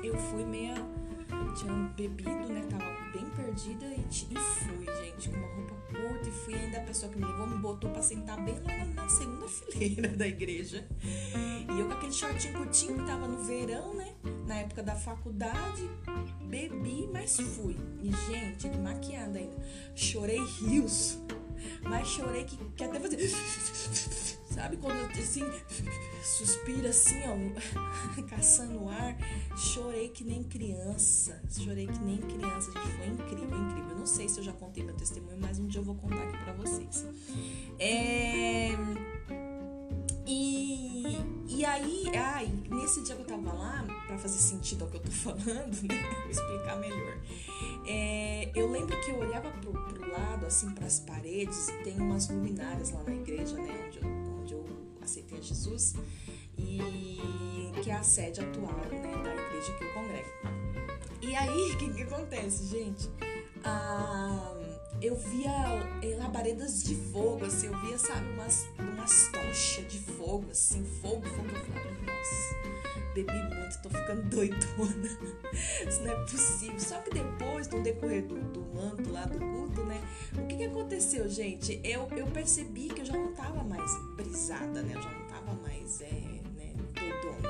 eu 0.03 0.17
fui 0.17 0.45
meia. 0.45 0.75
Tinha 1.57 1.73
bebido, 1.97 2.49
né? 2.49 2.67
Tava 2.69 2.85
bem 3.13 3.25
perdida 3.37 3.87
e, 3.87 4.01
e 4.01 4.37
fui, 4.37 4.87
gente, 5.05 5.29
com 5.29 5.37
uma 5.37 5.47
roupa 5.47 5.75
curta. 5.87 6.29
E 6.29 6.33
fui 6.33 6.55
ainda 6.55 6.79
a 6.79 6.81
pessoa 6.81 7.13
que 7.13 7.19
me 7.19 7.25
levou, 7.25 7.47
me 7.47 7.59
botou 7.59 7.91
pra 7.91 8.03
sentar 8.03 8.43
bem 8.45 8.59
lá 8.61 8.85
na, 8.87 9.09
segunda 9.09 9.47
fileira 9.71 10.09
da 10.09 10.27
igreja. 10.27 10.85
E 11.03 11.81
eu 11.81 11.87
com 11.87 11.93
aquele 11.93 12.13
shortinho 12.13 12.55
curtinho 12.55 12.99
que 12.99 13.07
tava 13.07 13.29
no 13.29 13.45
verão, 13.45 13.95
né? 13.95 14.15
Na 14.47 14.57
época 14.57 14.83
da 14.83 14.97
faculdade, 14.97 15.89
bebi, 16.43 17.09
mas 17.13 17.39
fui. 17.39 17.77
E, 18.03 18.11
gente, 18.33 18.69
maquiada 18.79 19.39
ainda. 19.39 19.57
Chorei 19.95 20.45
rios. 20.45 21.19
Mas 21.83 22.09
chorei 22.09 22.45
que, 22.45 22.57
que 22.57 22.85
até 22.85 22.99
fazer. 22.99 23.17
Sabe 24.55 24.77
quando 24.77 25.05
assim, 25.19 25.43
suspira 26.23 26.91
assim, 26.91 27.21
ó, 27.27 28.23
caçando 28.31 28.89
ar? 28.89 29.17
Chorei 29.57 30.11
que 30.11 30.23
nem 30.23 30.45
criança. 30.45 31.43
Chorei 31.51 31.89
que 31.89 31.99
nem 31.99 32.19
criança, 32.19 32.71
gente. 32.71 32.97
Foi 32.97 33.07
incrível, 33.09 33.59
incrível. 33.59 33.91
Eu 33.91 33.99
não 33.99 34.07
sei 34.07 34.29
se 34.29 34.39
eu 34.39 34.45
já 34.45 34.53
contei 34.53 34.85
meu 34.85 34.95
testemunho, 34.95 35.39
mas 35.41 35.59
um 35.59 35.67
dia 35.67 35.81
eu 35.81 35.85
vou 35.85 35.97
contar 35.97 36.23
aqui 36.23 36.39
pra 36.45 36.53
vocês. 36.53 37.05
É. 37.81 38.69
E, 40.25 41.19
e 41.49 41.65
aí, 41.65 42.05
ai, 42.17 42.49
nesse 42.71 43.03
dia 43.03 43.17
que 43.17 43.23
eu 43.23 43.27
tava 43.27 43.53
lá, 43.53 43.85
para 44.07 44.17
fazer 44.19 44.39
sentido 44.39 44.85
ao 44.85 44.91
que 44.91 44.99
eu 44.99 45.03
tô 45.03 45.11
falando, 45.13 45.83
né? 45.83 46.21
Vou 46.23 46.31
explicar 46.31 46.77
melhor. 46.77 47.19
É, 47.87 48.53
eu 48.55 48.71
lembro 48.71 48.99
que 49.01 49.11
eu 49.11 49.19
olhava 49.19 49.51
pro, 49.51 49.73
pro 49.73 50.13
lado, 50.13 50.47
assim, 50.47 50.71
para 50.71 50.87
as 50.87 51.01
paredes, 51.01 51.69
e 51.69 51.83
tem 51.83 52.01
umas 52.01 52.29
luminárias 52.29 52.93
lá 52.93 53.03
na 53.03 53.15
igreja, 53.15 53.57
né? 53.57 53.85
Onde 53.89 53.99
eu 53.99 54.24
aceitei 55.05 55.39
a 55.39 55.41
Jesus 55.41 55.95
e 56.59 57.71
que 57.83 57.91
é 57.91 57.95
a 57.95 58.03
sede 58.03 58.41
atual 58.41 58.75
né, 58.91 59.23
da 59.23 59.35
igreja 59.35 59.73
que 59.79 59.85
eu 59.85 59.93
congrego. 59.93 60.29
E 61.21 61.35
aí, 61.35 61.73
o 61.73 61.79
que, 61.79 61.93
que 61.93 62.03
acontece, 62.03 62.67
gente? 62.67 63.11
Ah, 63.65 64.55
eu 65.07 65.17
via 65.17 65.51
eh, 66.03 66.17
labaredas 66.17 66.83
de 66.83 66.95
fogo, 66.95 67.45
assim, 67.45 67.67
eu 67.67 67.79
via, 67.81 67.99
sabe, 67.99 68.27
umas, 68.31 68.67
umas 68.79 69.29
tochas 69.29 69.87
de 69.93 69.99
fogo, 69.99 70.47
assim, 70.51 70.83
fogo, 71.03 71.27
fogo. 71.27 71.49
Eu 71.49 71.65
falava, 71.67 71.91
nossa, 72.07 73.13
bebi 73.15 73.33
muito, 73.33 73.83
tô 73.83 73.91
ficando 73.91 74.23
doidona. 74.31 75.19
Isso 75.87 76.01
não 76.03 76.13
é 76.13 76.17
possível. 76.25 76.81
Só 76.81 76.99
que 77.01 77.11
depois, 77.11 77.69
no 77.69 77.83
decorrer 77.83 78.25
do, 78.25 78.37
do 78.37 78.63
manto 78.75 79.11
lá 79.11 79.27
do 79.27 79.39
culto, 79.39 79.85
né? 79.85 80.01
O 80.39 80.47
que, 80.47 80.57
que 80.57 80.65
aconteceu, 80.65 81.29
gente? 81.29 81.81
Eu, 81.85 82.09
eu 82.17 82.27
percebi 82.29 82.89
que 82.89 83.03
eu 83.03 83.05
já 83.05 83.15
não 83.15 83.33
tava 83.35 83.63
mais 83.63 83.91
brisada, 84.17 84.83
né? 84.83 84.95
Eu 84.95 85.03
já 85.03 85.11
não 85.11 85.27
tava 85.27 85.53
mais, 85.61 86.01
é, 86.01 86.41
né, 86.57 86.73
doidona. 86.95 87.49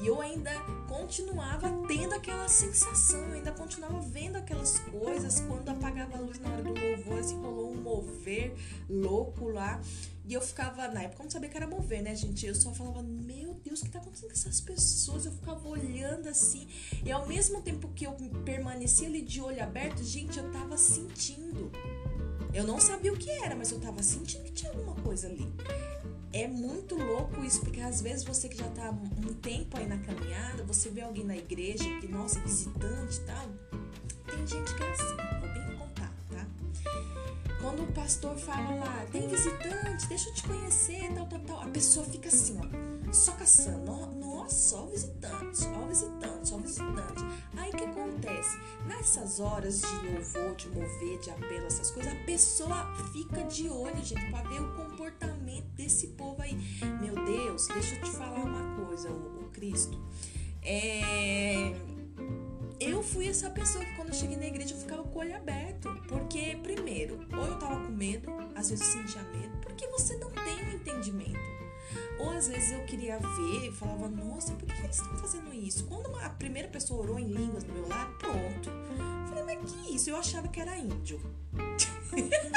E 0.00 0.06
eu 0.06 0.20
ainda 0.22 0.50
continuava 0.98 1.68
tendo 1.88 2.14
aquela 2.14 2.48
sensação, 2.48 3.32
ainda 3.32 3.50
continuava 3.52 4.00
vendo 4.00 4.36
aquelas 4.36 4.78
coisas 4.78 5.40
quando 5.40 5.68
apagava 5.68 6.16
a 6.16 6.20
luz 6.20 6.38
na 6.38 6.48
hora 6.50 6.62
do 6.62 6.72
louvor, 6.72 7.18
assim, 7.18 7.36
rolou 7.36 7.72
um 7.72 7.76
mover 7.76 8.54
louco 8.88 9.48
lá. 9.48 9.80
E 10.26 10.32
eu 10.32 10.40
ficava, 10.40 10.88
na 10.88 11.02
época 11.02 11.24
não 11.24 11.30
sabia 11.30 11.50
que 11.50 11.56
era 11.56 11.66
mover, 11.66 12.02
né, 12.02 12.14
gente? 12.14 12.46
Eu 12.46 12.54
só 12.54 12.72
falava, 12.72 13.02
meu 13.02 13.54
Deus, 13.54 13.82
o 13.82 13.84
que 13.84 13.90
tá 13.90 13.98
acontecendo 13.98 14.28
com 14.28 14.34
essas 14.34 14.60
pessoas? 14.60 15.26
Eu 15.26 15.32
ficava 15.32 15.68
olhando 15.68 16.28
assim. 16.28 16.66
E 17.04 17.10
ao 17.10 17.26
mesmo 17.26 17.60
tempo 17.60 17.88
que 17.88 18.06
eu 18.06 18.12
permanecia 18.44 19.08
ali 19.08 19.20
de 19.20 19.40
olho 19.40 19.62
aberto, 19.62 20.02
gente, 20.02 20.38
eu 20.38 20.50
tava 20.52 20.78
sentindo. 20.78 21.70
Eu 22.54 22.64
não 22.64 22.80
sabia 22.80 23.12
o 23.12 23.16
que 23.16 23.30
era, 23.30 23.54
mas 23.56 23.70
eu 23.72 23.80
tava 23.80 24.02
sentindo 24.02 24.44
que 24.44 24.52
tinha 24.52 24.70
alguma 24.70 24.94
coisa 24.94 25.26
ali. 25.26 25.52
É 26.34 26.48
muito 26.48 26.96
louco 26.96 27.44
isso, 27.44 27.60
porque 27.60 27.80
às 27.80 28.00
vezes 28.00 28.24
você 28.24 28.48
que 28.48 28.56
já 28.56 28.68
tá 28.70 28.90
um 28.90 29.34
tempo 29.34 29.78
aí 29.78 29.86
na 29.86 29.98
caminhada, 29.98 30.64
você 30.64 30.90
vê 30.90 31.00
alguém 31.00 31.24
na 31.24 31.36
igreja 31.36 31.84
que, 32.00 32.08
nossa, 32.08 32.40
visitante 32.40 33.18
e 33.18 33.20
tal. 33.20 33.48
Tem 34.26 34.44
gente 34.44 34.74
que 34.74 34.82
é 34.82 34.90
assim, 34.90 35.16
vou 35.40 35.52
bem 35.52 35.78
contar, 35.78 36.12
tá? 36.32 36.44
Quando 37.60 37.84
o 37.84 37.92
pastor 37.92 38.36
fala 38.36 38.74
lá, 38.74 39.06
tem 39.12 39.28
visitante, 39.28 40.08
deixa 40.08 40.28
eu 40.28 40.34
te 40.34 40.42
conhecer, 40.42 41.14
tal, 41.14 41.26
tal, 41.28 41.38
tal, 41.38 41.60
a 41.60 41.68
pessoa 41.68 42.04
fica 42.04 42.26
assim, 42.26 42.58
ó, 42.58 43.12
só 43.12 43.30
caçando. 43.34 43.84
Nossa, 44.16 44.70
só 44.70 44.86
visitante, 44.86 45.56
só 45.56 45.86
visitante, 45.86 46.48
só 46.48 46.56
visitante. 46.58 47.24
Aí 47.56 47.70
o 47.70 47.76
que 47.76 47.84
acontece? 47.84 48.58
Nessas 48.88 49.38
horas 49.38 49.82
de 49.82 50.08
louvor, 50.08 50.56
de 50.56 50.68
mover, 50.70 51.18
de 51.20 51.30
apelo, 51.30 51.66
essas 51.66 51.92
coisas, 51.92 52.12
a 52.12 52.24
pessoa 52.24 52.92
fica 53.12 53.44
de 53.44 53.68
olho, 53.68 54.04
gente, 54.04 54.28
pra 54.32 54.42
ver 54.42 54.60
o 54.60 54.74
comportamento 54.74 55.33
desse 55.62 56.08
povo 56.08 56.40
aí. 56.42 56.54
Meu 57.00 57.14
Deus, 57.24 57.66
deixa 57.68 57.94
eu 57.96 58.02
te 58.02 58.10
falar 58.10 58.44
uma 58.44 58.84
coisa, 58.84 59.10
o, 59.10 59.50
Cristo. 59.52 59.98
É 60.62 61.72
eu 62.80 63.02
fui 63.02 63.28
essa 63.28 63.48
pessoa 63.50 63.84
que 63.84 63.94
quando 63.94 64.08
eu 64.08 64.14
cheguei 64.14 64.36
na 64.36 64.46
igreja 64.46 64.74
eu 64.74 64.78
ficava 64.78 65.02
com 65.02 65.18
o 65.18 65.22
olho 65.22 65.36
aberto. 65.36 65.88
Porque, 66.08 66.58
primeiro, 66.62 67.20
ou 67.32 67.46
eu 67.46 67.58
tava 67.58 67.76
com 67.84 67.92
medo, 67.92 68.30
às 68.54 68.70
vezes 68.70 68.94
eu 68.94 69.02
sentia 69.02 69.22
medo, 69.22 69.56
porque 69.62 69.86
você 69.88 70.16
não 70.16 70.30
tem 70.30 70.64
um 70.66 70.72
entendimento. 70.72 71.54
Ou 72.18 72.30
às 72.30 72.48
vezes 72.48 72.72
eu 72.72 72.84
queria 72.84 73.18
ver 73.18 73.68
e 73.68 73.72
falava, 73.72 74.08
nossa, 74.08 74.52
por 74.54 74.66
que 74.66 74.82
eles 74.82 74.96
estão 74.96 75.16
fazendo 75.16 75.52
isso? 75.54 75.84
Quando 75.84 76.14
a 76.18 76.28
primeira 76.30 76.68
pessoa 76.68 77.02
orou 77.02 77.18
em 77.18 77.28
línguas 77.28 77.64
do 77.64 77.72
meu 77.72 77.88
lado, 77.88 78.12
pronto. 78.18 78.70
Eu 78.70 79.28
falei, 79.28 79.56
mas 79.56 79.70
que 79.70 79.94
isso? 79.94 80.10
Eu 80.10 80.16
achava 80.16 80.48
que 80.48 80.60
era 80.60 80.76
índio. 80.76 81.20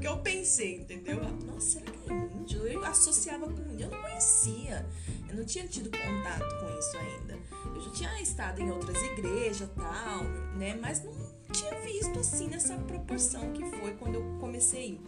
Que 0.00 0.08
eu 0.08 0.16
pensei, 0.18 0.76
entendeu? 0.76 1.20
Nossa, 1.46 1.78
será 1.78 1.90
que 1.90 2.10
é 2.10 2.14
índio? 2.14 2.66
Eu 2.66 2.84
associava 2.84 3.46
com 3.46 3.60
índio, 3.72 3.86
eu 3.86 3.90
não 3.90 4.00
conhecia. 4.00 4.86
Eu 5.28 5.36
não 5.36 5.44
tinha 5.44 5.68
tido 5.68 5.90
contato 5.90 6.58
com 6.58 6.78
isso 6.78 6.96
ainda. 6.96 7.38
Eu 7.74 7.80
já 7.82 7.90
tinha 7.90 8.22
estado 8.22 8.60
em 8.60 8.70
outras 8.70 9.00
igrejas 9.02 9.68
tal, 9.76 10.24
né? 10.56 10.74
Mas 10.80 11.04
não 11.04 11.12
tinha 11.52 11.78
visto 11.80 12.18
assim 12.18 12.48
nessa 12.48 12.76
proporção 12.78 13.52
que 13.52 13.64
foi 13.78 13.92
quando 13.92 14.14
eu 14.14 14.38
comecei. 14.40 15.00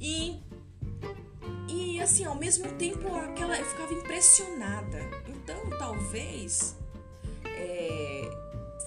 E 0.00 0.40
e 1.68 2.00
assim, 2.00 2.24
ao 2.24 2.34
mesmo 2.34 2.70
tempo, 2.72 3.14
aquela 3.14 3.56
eu 3.58 3.64
ficava 3.64 3.92
impressionada. 3.92 4.98
Então, 5.28 5.56
talvez 5.78 6.76
é, 7.44 8.30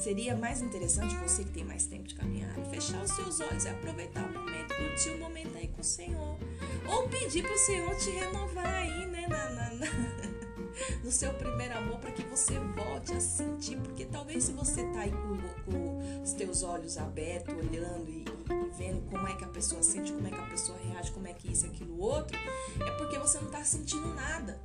seria 0.04 0.36
mais 0.36 0.62
interessante 0.62 1.16
você 1.16 1.46
que 1.46 1.52
tem 1.52 1.64
mais 1.64 1.86
tempo 1.86 2.04
de 2.04 2.16
caminhar, 2.16 2.54
fechar 2.70 3.02
os 3.02 3.12
seus 3.12 3.40
olhos 3.40 3.64
e 3.64 3.70
aproveitar 3.70 4.26
o 4.26 4.34
momento, 4.34 4.76
curtir 4.76 5.12
o 5.12 5.18
momento 5.18 5.58
aí 5.58 5.70
com 5.70 5.80
o 5.80 5.84
Senhor. 5.84 6.38
Ou 6.90 7.08
pedir 7.08 7.42
para 7.42 7.54
o 7.54 7.58
Senhor 7.58 7.96
te 7.96 8.10
renovar 8.10 8.66
aí, 8.66 9.06
né, 9.06 9.28
na, 9.30 9.50
na, 9.52 9.74
na 9.76 9.88
no 11.02 11.10
seu 11.10 11.34
primeiro 11.36 11.78
amor, 11.78 12.00
para 12.00 12.12
que 12.12 12.24
você 12.24 12.60
volte 12.60 13.14
a 13.14 13.22
sentir. 13.22 13.78
Porque 13.78 14.04
talvez 14.04 14.44
se 14.44 14.52
você 14.52 14.84
tá 14.88 15.02
aí 15.02 15.12
com, 15.12 15.72
com 15.72 16.22
os 16.22 16.34
teus 16.34 16.64
olhos 16.64 16.98
abertos, 16.98 17.54
olhando 17.56 18.10
e, 18.10 18.26
e, 18.26 18.78
vendo 18.78 19.10
como 19.10 19.26
é 19.26 19.34
que 19.38 19.46
a 19.46 19.50
pessoa 19.50 19.82
sente, 19.82 20.12
como 20.12 20.28
é 20.28 20.32
que 20.32 20.40
a 20.40 20.48
pessoa 20.48 20.78
reage, 20.80 21.14
como 21.14 21.28
é 21.28 21.34
que 21.34 21.50
isso, 21.50 21.66
aquilo, 21.66 21.98
outro, 21.98 22.38
é 22.86 22.92
porque 22.98 23.18
você 23.18 23.40
não 23.40 23.50
tá 23.50 23.64
sentindo 23.64 24.14
nada 24.14 24.60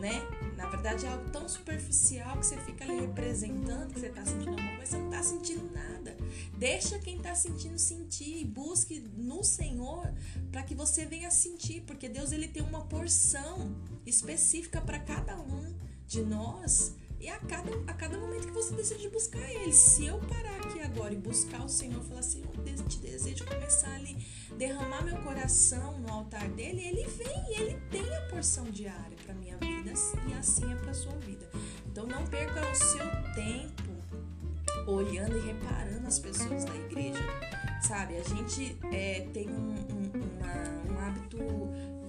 né? 0.00 0.22
Na 0.56 0.66
verdade 0.68 1.06
é 1.06 1.08
algo 1.08 1.28
tão 1.30 1.48
superficial 1.48 2.38
que 2.38 2.46
você 2.46 2.56
fica 2.58 2.84
ali 2.84 3.00
representando 3.00 3.92
que 3.92 4.00
você 4.00 4.08
tá 4.08 4.24
sentindo 4.24 4.50
alguma 4.50 4.76
coisa, 4.76 4.86
você 4.86 4.98
não 4.98 5.10
tá 5.10 5.22
sentindo 5.22 5.70
nada. 5.72 6.16
Deixa 6.56 6.98
quem 6.98 7.18
tá 7.18 7.34
sentindo 7.34 7.78
sentir, 7.78 8.44
busque 8.44 9.00
no 9.16 9.42
Senhor 9.44 10.12
para 10.50 10.62
que 10.62 10.74
você 10.74 11.04
venha 11.04 11.30
sentir, 11.30 11.82
porque 11.82 12.08
Deus 12.08 12.32
ele 12.32 12.48
tem 12.48 12.62
uma 12.62 12.84
porção 12.86 13.74
específica 14.06 14.80
para 14.80 14.98
cada 14.98 15.36
um 15.36 15.74
de 16.06 16.22
nós. 16.22 16.94
E 17.20 17.28
a 17.28 17.38
cada, 17.40 17.70
a 17.88 17.94
cada 17.94 18.16
momento 18.16 18.46
que 18.46 18.52
você 18.52 18.74
decide 18.76 19.08
buscar 19.08 19.42
Ele, 19.50 19.72
se 19.72 20.06
eu 20.06 20.20
parar 20.20 20.54
aqui 20.60 20.80
agora 20.80 21.12
e 21.12 21.16
buscar 21.16 21.64
o 21.64 21.68
Senhor, 21.68 22.00
falar 22.04 22.20
assim, 22.20 22.44
eu 22.44 22.84
te 22.84 22.98
desejo 23.00 23.44
começar 23.44 23.92
ali, 23.96 24.16
derramar 24.56 25.02
meu 25.02 25.16
coração 25.22 25.98
no 25.98 26.12
altar 26.12 26.48
dele, 26.50 26.80
Ele 26.80 27.04
vem, 27.08 27.56
Ele 27.56 27.80
tem 27.90 28.16
a 28.16 28.20
porção 28.28 28.64
diária 28.70 29.16
para 29.24 29.34
minha 29.34 29.56
vida 29.58 29.77
e 30.28 30.34
assim 30.34 30.72
é 30.72 30.76
para 30.76 30.94
sua 30.94 31.14
vida. 31.16 31.48
Então 31.86 32.06
não 32.06 32.24
perca 32.26 32.60
o 32.60 32.74
seu 32.74 33.06
tempo 33.34 33.88
olhando 34.86 35.36
e 35.36 35.40
reparando 35.40 36.06
as 36.06 36.18
pessoas 36.18 36.64
da 36.64 36.74
igreja, 36.74 37.22
sabe? 37.82 38.16
A 38.16 38.22
gente 38.22 38.76
é, 38.92 39.28
tem 39.32 39.48
um, 39.48 39.74
um, 39.74 40.10
uma, 40.38 40.92
um 40.92 41.06
hábito 41.06 41.38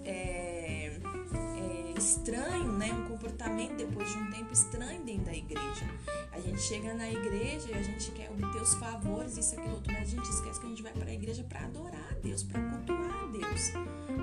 é, 0.05 0.98
é, 1.34 1.93
estranho, 1.98 2.72
né? 2.74 2.93
Um 2.93 3.08
comportamento 3.10 3.75
depois 3.75 4.10
de 4.10 4.17
um 4.17 4.31
tempo 4.31 4.53
estranho 4.53 5.03
dentro 5.03 5.25
da 5.25 5.34
igreja. 5.34 5.86
A 6.31 6.39
gente 6.39 6.62
chega 6.62 6.93
na 6.93 7.10
igreja 7.10 7.69
e 7.69 7.74
a 7.74 7.81
gente 7.81 8.12
quer 8.12 8.29
obter 8.31 8.62
os 8.62 8.74
favores, 8.75 9.38
isso, 9.38 9.55
aquilo, 9.55 9.75
outro, 9.75 9.91
mas 9.91 10.08
a 10.08 10.12
gente 10.15 10.29
esquece 10.29 10.60
que 10.60 10.65
a 10.65 10.69
gente 10.69 10.84
vai 10.84 10.93
para 10.93 11.10
a 11.10 11.13
igreja 11.13 11.43
para 11.43 11.65
adorar 11.65 12.08
a 12.12 12.13
Deus, 12.22 12.43
para 12.43 12.62
cultuar 12.62 12.99
Deus, 13.39 13.72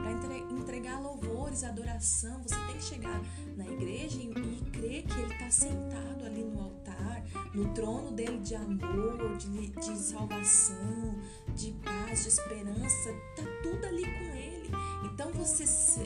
para 0.03 0.37
entregar 0.37 1.01
louvores, 1.01 1.65
adoração. 1.65 2.43
Você 2.43 2.55
tem 2.67 2.77
que 2.77 2.85
chegar 2.85 3.21
na 3.57 3.67
igreja 3.67 4.19
e, 4.21 4.27
crer 4.71 5.05
que 5.05 5.21
Ele 5.21 5.33
está 5.33 5.51
sentado 5.51 6.25
ali 6.25 6.45
no 6.45 6.61
altar, 6.61 7.25
no 7.55 7.73
trono 7.73 8.13
dele 8.13 8.39
de 8.41 8.55
amor, 8.55 9.37
de, 9.39 9.69
de 9.69 9.97
salvação, 9.97 11.19
de 11.55 11.73
paz, 11.83 12.23
de 12.23 12.29
esperança. 12.29 13.13
Tá 13.35 13.43
tudo 13.63 13.87
ali 13.87 14.03
com 14.03 14.37
Ele. 14.37 14.71
Então 15.05 15.33
você, 15.33 15.65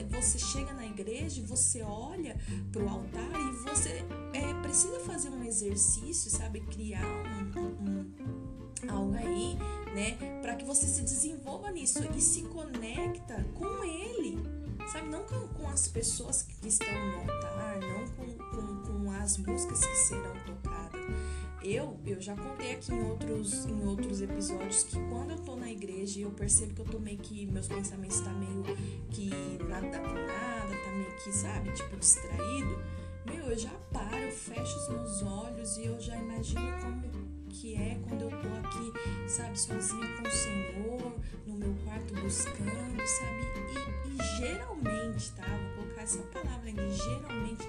você 0.09 0.39
chega 0.39 0.73
na 0.73 0.87
igreja, 0.87 1.43
você 1.45 1.83
olha 1.83 2.37
para 2.71 2.83
o 2.83 2.89
altar 2.89 3.31
e 3.35 3.69
você 3.69 4.05
é, 4.33 4.55
precisa 4.63 5.01
fazer 5.01 5.31
um 5.31 5.43
exercício, 5.43 6.31
sabe? 6.31 6.61
Criar 6.61 7.05
um, 7.05 8.20
um 8.20 8.20
algo 8.91 9.15
aí, 9.15 9.57
né? 9.95 10.41
Para 10.43 10.57
que 10.57 10.65
você 10.65 10.87
se 10.87 11.03
desenvolva 11.03 11.71
nisso 11.71 12.01
e 12.17 12.21
se 12.21 12.43
conecta 12.43 13.45
com 13.55 13.85
ele, 13.85 14.39
sabe? 14.93 15.09
Não 15.09 15.25
com, 15.25 15.49
com 15.49 15.69
as 15.69 15.89
pessoas 15.89 16.43
que 16.43 16.69
estão 16.69 16.89
no 16.89 17.21
altar, 17.21 17.81
não 17.81 18.07
com, 18.09 18.27
com, 18.27 19.03
com 19.03 19.13
as 19.13 19.37
músicas 19.39 19.85
que 19.85 19.97
serão 19.97 20.35
tocadas 20.47 20.71
eu, 21.63 21.99
eu 22.07 22.21
já 22.21 22.35
contei 22.35 22.73
aqui 22.73 22.93
em 22.93 23.03
outros, 23.03 23.67
em 23.67 23.87
outros 23.87 24.23
episódios 24.23 24.83
que 24.85 24.99
quando 25.11 25.33
eu 25.33 25.39
tô 25.39 25.57
na 25.57 25.71
igreja 25.71 26.21
eu 26.21 26.31
percebo 26.31 26.75
que 26.75 26.81
eu 26.81 26.87
tô 26.87 26.99
meio 26.99 27.19
que 27.19 27.47
meus 27.47 27.69
pensamentos 27.69 28.21
tá 28.21 28.31
meio 28.31 28.65
que 29.11 29.31
nada 29.69 29.99
com 29.99 30.15
nada, 30.15 30.75
tá 30.85 30.91
meio 30.93 31.17
que, 31.23 31.33
sabe, 31.33 31.71
tipo 31.73 31.97
distraído, 31.97 32.83
meu, 33.27 33.51
eu 33.51 33.59
já 33.59 33.71
paro, 33.93 34.33
fecho 34.33 34.77
os 34.79 34.89
meus 34.89 35.23
olhos 35.23 35.77
e 35.77 35.85
eu 35.85 36.01
já 36.01 36.17
imagino 36.17 36.63
como 36.81 37.20
que 37.51 37.75
é 37.75 37.99
quando 38.09 38.23
eu 38.23 38.31
tô 38.31 38.49
aqui, 38.67 39.29
sabe, 39.29 39.59
sozinha 39.59 40.07
com 40.17 40.29
o 40.29 40.31
Senhor, 40.31 41.15
no 41.47 41.55
meu 41.57 41.75
quarto 41.85 42.15
buscando, 42.15 43.07
sabe? 43.07 43.43
E, 43.75 44.11
e 44.11 44.39
geralmente, 44.39 45.33
tá? 45.33 45.45
Vou 45.77 45.85
colocar 45.85 46.03
essa 46.03 46.23
palavra 46.23 46.69
aí, 46.69 46.93
geralmente 46.93 47.69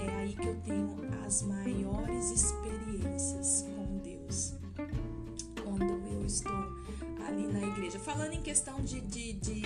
é 0.00 0.10
aí 0.16 0.32
que 0.32 0.46
eu 0.46 0.54
tenho 0.64 0.96
as 1.26 1.42
maiores 1.42 2.30
experiências 2.30 3.66
com 3.74 3.98
Deus. 3.98 4.54
Quando 5.62 6.06
eu 6.12 6.24
estou 6.24 6.86
ali 7.26 7.46
na 7.48 7.66
igreja. 7.66 7.98
Falando 7.98 8.32
em 8.32 8.42
questão 8.42 8.80
de, 8.80 9.00
de, 9.00 9.32
de 9.34 9.62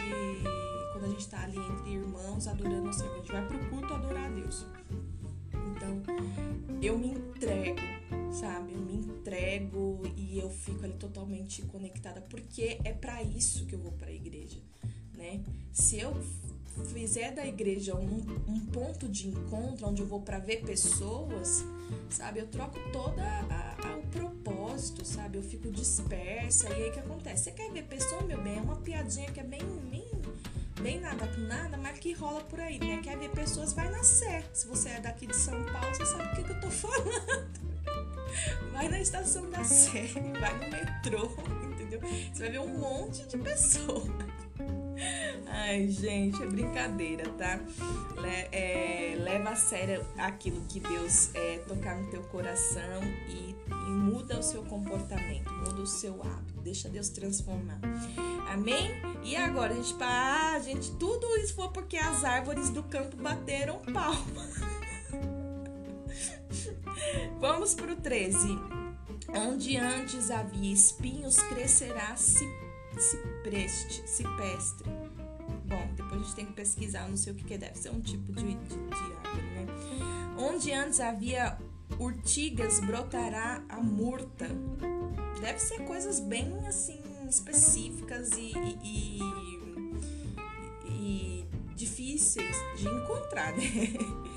quando 0.92 1.04
a 1.04 1.08
gente 1.08 1.20
está 1.20 1.42
ali 1.42 1.58
entre 1.58 1.92
irmãos 1.92 2.46
adorando 2.48 2.88
o 2.88 2.92
Senhor, 2.92 3.14
a 3.14 3.18
gente 3.18 3.32
vai 3.32 3.46
pro 3.46 3.58
culto 3.70 3.94
adorar 3.94 4.24
a 4.24 4.28
Deus. 4.28 4.66
Então, 5.52 6.02
eu 6.82 6.98
me 6.98 7.08
entrego, 7.08 7.80
sabe? 8.32 8.72
Eu 8.72 8.80
me 8.80 8.94
entrego 8.94 10.02
e 10.16 10.38
eu 10.38 10.50
fico 10.50 10.84
ali 10.84 10.94
totalmente 10.94 11.62
conectada, 11.62 12.20
porque 12.20 12.78
é 12.84 12.92
para 12.92 13.22
isso 13.22 13.66
que 13.66 13.74
eu 13.74 13.78
vou 13.78 13.92
para 13.92 14.08
a 14.08 14.12
igreja, 14.12 14.58
né? 15.16 15.40
Se 15.72 15.98
eu 15.98 16.14
fizer 16.84 17.32
da 17.32 17.46
igreja 17.46 17.94
um, 17.94 18.24
um 18.48 18.60
ponto 18.66 19.08
de 19.08 19.28
encontro 19.28 19.88
onde 19.88 20.02
eu 20.02 20.06
vou 20.06 20.20
para 20.20 20.38
ver 20.38 20.62
pessoas, 20.62 21.64
sabe? 22.08 22.40
Eu 22.40 22.46
troco 22.46 22.78
toda 22.92 23.22
a, 23.22 23.76
a, 23.88 23.96
o 23.96 24.06
propósito, 24.06 25.04
sabe? 25.04 25.38
Eu 25.38 25.42
fico 25.42 25.70
dispersa. 25.70 26.68
E 26.70 26.84
aí 26.84 26.90
que 26.90 27.00
acontece? 27.00 27.44
Você 27.44 27.52
quer 27.52 27.70
ver 27.70 27.84
pessoa, 27.84 28.22
meu 28.22 28.40
bem? 28.42 28.58
É 28.58 28.60
uma 28.60 28.76
piadinha 28.76 29.30
que 29.30 29.40
é 29.40 29.44
bem, 29.44 29.60
bem, 29.90 30.08
bem 30.80 31.00
nada 31.00 31.26
com 31.26 31.40
nada, 31.42 31.76
mas 31.76 31.98
que 31.98 32.12
rola 32.12 32.42
por 32.42 32.60
aí, 32.60 32.78
né? 32.78 33.00
Quer 33.02 33.18
ver 33.18 33.30
pessoas, 33.30 33.72
vai 33.72 33.90
na 33.90 34.02
Sé. 34.02 34.44
Se 34.52 34.66
você 34.66 34.90
é 34.90 35.00
daqui 35.00 35.26
de 35.26 35.36
São 35.36 35.64
Paulo, 35.66 35.94
você 35.94 36.06
sabe 36.06 36.32
o 36.32 36.36
que, 36.36 36.44
que 36.44 36.52
eu 36.52 36.60
tô 36.60 36.70
falando. 36.70 37.69
Vai 38.72 38.88
na 38.88 39.00
estação 39.00 39.48
da 39.50 39.64
Sé, 39.64 40.08
vai 40.40 40.54
no 40.54 40.70
metrô, 40.70 41.30
entendeu? 41.64 42.00
Você 42.00 42.42
vai 42.42 42.50
ver 42.50 42.60
um 42.60 42.78
monte 42.78 43.26
de 43.26 43.38
pessoas. 43.38 44.08
Ai, 45.46 45.88
gente, 45.88 46.42
é 46.42 46.46
brincadeira, 46.46 47.28
tá? 47.30 47.60
Le 48.20 48.48
é, 48.52 49.16
leva 49.18 49.50
a 49.50 49.56
sério 49.56 50.04
aquilo 50.18 50.60
que 50.68 50.80
Deus 50.80 51.34
é, 51.34 51.58
tocar 51.66 51.96
no 51.96 52.10
teu 52.10 52.22
coração 52.24 53.02
e, 53.28 53.54
e 53.68 53.90
muda 53.90 54.38
o 54.38 54.42
seu 54.42 54.62
comportamento, 54.64 55.50
muda 55.52 55.80
o 55.80 55.86
seu 55.86 56.22
hábito, 56.22 56.60
deixa 56.60 56.88
Deus 56.88 57.08
transformar. 57.08 57.80
Amém? 58.48 58.90
E 59.24 59.36
agora, 59.36 59.72
a 59.72 59.76
gente, 59.76 59.96
ah, 60.00 60.58
gente, 60.64 60.90
tudo 60.92 61.26
isso 61.36 61.54
foi 61.54 61.68
porque 61.68 61.96
as 61.96 62.24
árvores 62.24 62.70
do 62.70 62.82
campo 62.82 63.16
bateram 63.16 63.80
palma. 63.80 64.48
Vamos 67.38 67.74
pro 67.74 67.96
13. 67.96 68.48
Onde 69.28 69.76
antes 69.76 70.30
havia 70.30 70.72
espinhos, 70.72 71.36
crescerá 71.36 72.16
cipreste, 72.16 74.02
cipestre 74.08 74.90
Bom, 75.70 75.88
depois 75.94 76.14
a 76.14 76.24
gente 76.24 76.34
tem 76.34 76.46
que 76.46 76.52
pesquisar, 76.52 77.08
não 77.08 77.16
sei 77.16 77.32
o 77.32 77.36
que, 77.36 77.44
que 77.44 77.56
deve 77.56 77.78
ser 77.78 77.90
um 77.90 78.00
tipo 78.00 78.32
de, 78.32 78.42
de, 78.42 78.54
de 78.54 78.76
árvore, 79.24 79.46
né? 79.54 79.66
Onde 80.36 80.72
antes 80.72 80.98
havia 80.98 81.56
urtigas, 81.96 82.80
brotará 82.80 83.62
a 83.68 83.76
murta. 83.76 84.48
Deve 85.40 85.60
ser 85.60 85.84
coisas 85.84 86.18
bem 86.18 86.52
assim 86.66 87.00
específicas 87.28 88.32
e, 88.32 88.52
e, 88.82 89.20
e 90.86 91.44
difíceis 91.76 92.56
de 92.76 92.88
encontrar, 92.88 93.56
né? 93.56 93.62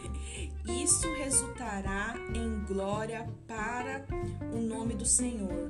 Isso 0.65 1.11
resultará 1.13 2.15
em 2.33 2.65
glória 2.65 3.27
para 3.47 4.05
o 4.53 4.59
nome 4.59 4.93
do 4.93 5.05
Senhor 5.05 5.69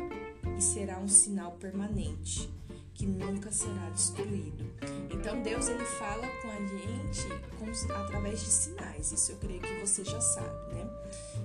e 0.58 0.62
será 0.62 1.00
um 1.00 1.08
sinal 1.08 1.54
permanente 1.54 2.50
que 2.94 3.06
nunca 3.06 3.52
será 3.52 3.90
destruído. 3.90 4.66
Então 5.12 5.42
Deus 5.42 5.68
ele 5.68 5.84
fala 5.84 6.28
com 6.42 6.50
a 6.50 6.60
gente 6.66 7.28
com, 7.58 7.94
através 7.94 8.40
de 8.40 8.46
sinais. 8.46 9.12
Isso 9.12 9.32
eu 9.32 9.38
creio 9.38 9.60
que 9.60 9.80
você 9.80 10.06
já 10.06 10.22
sabe, 10.22 10.76
né? 10.76 10.90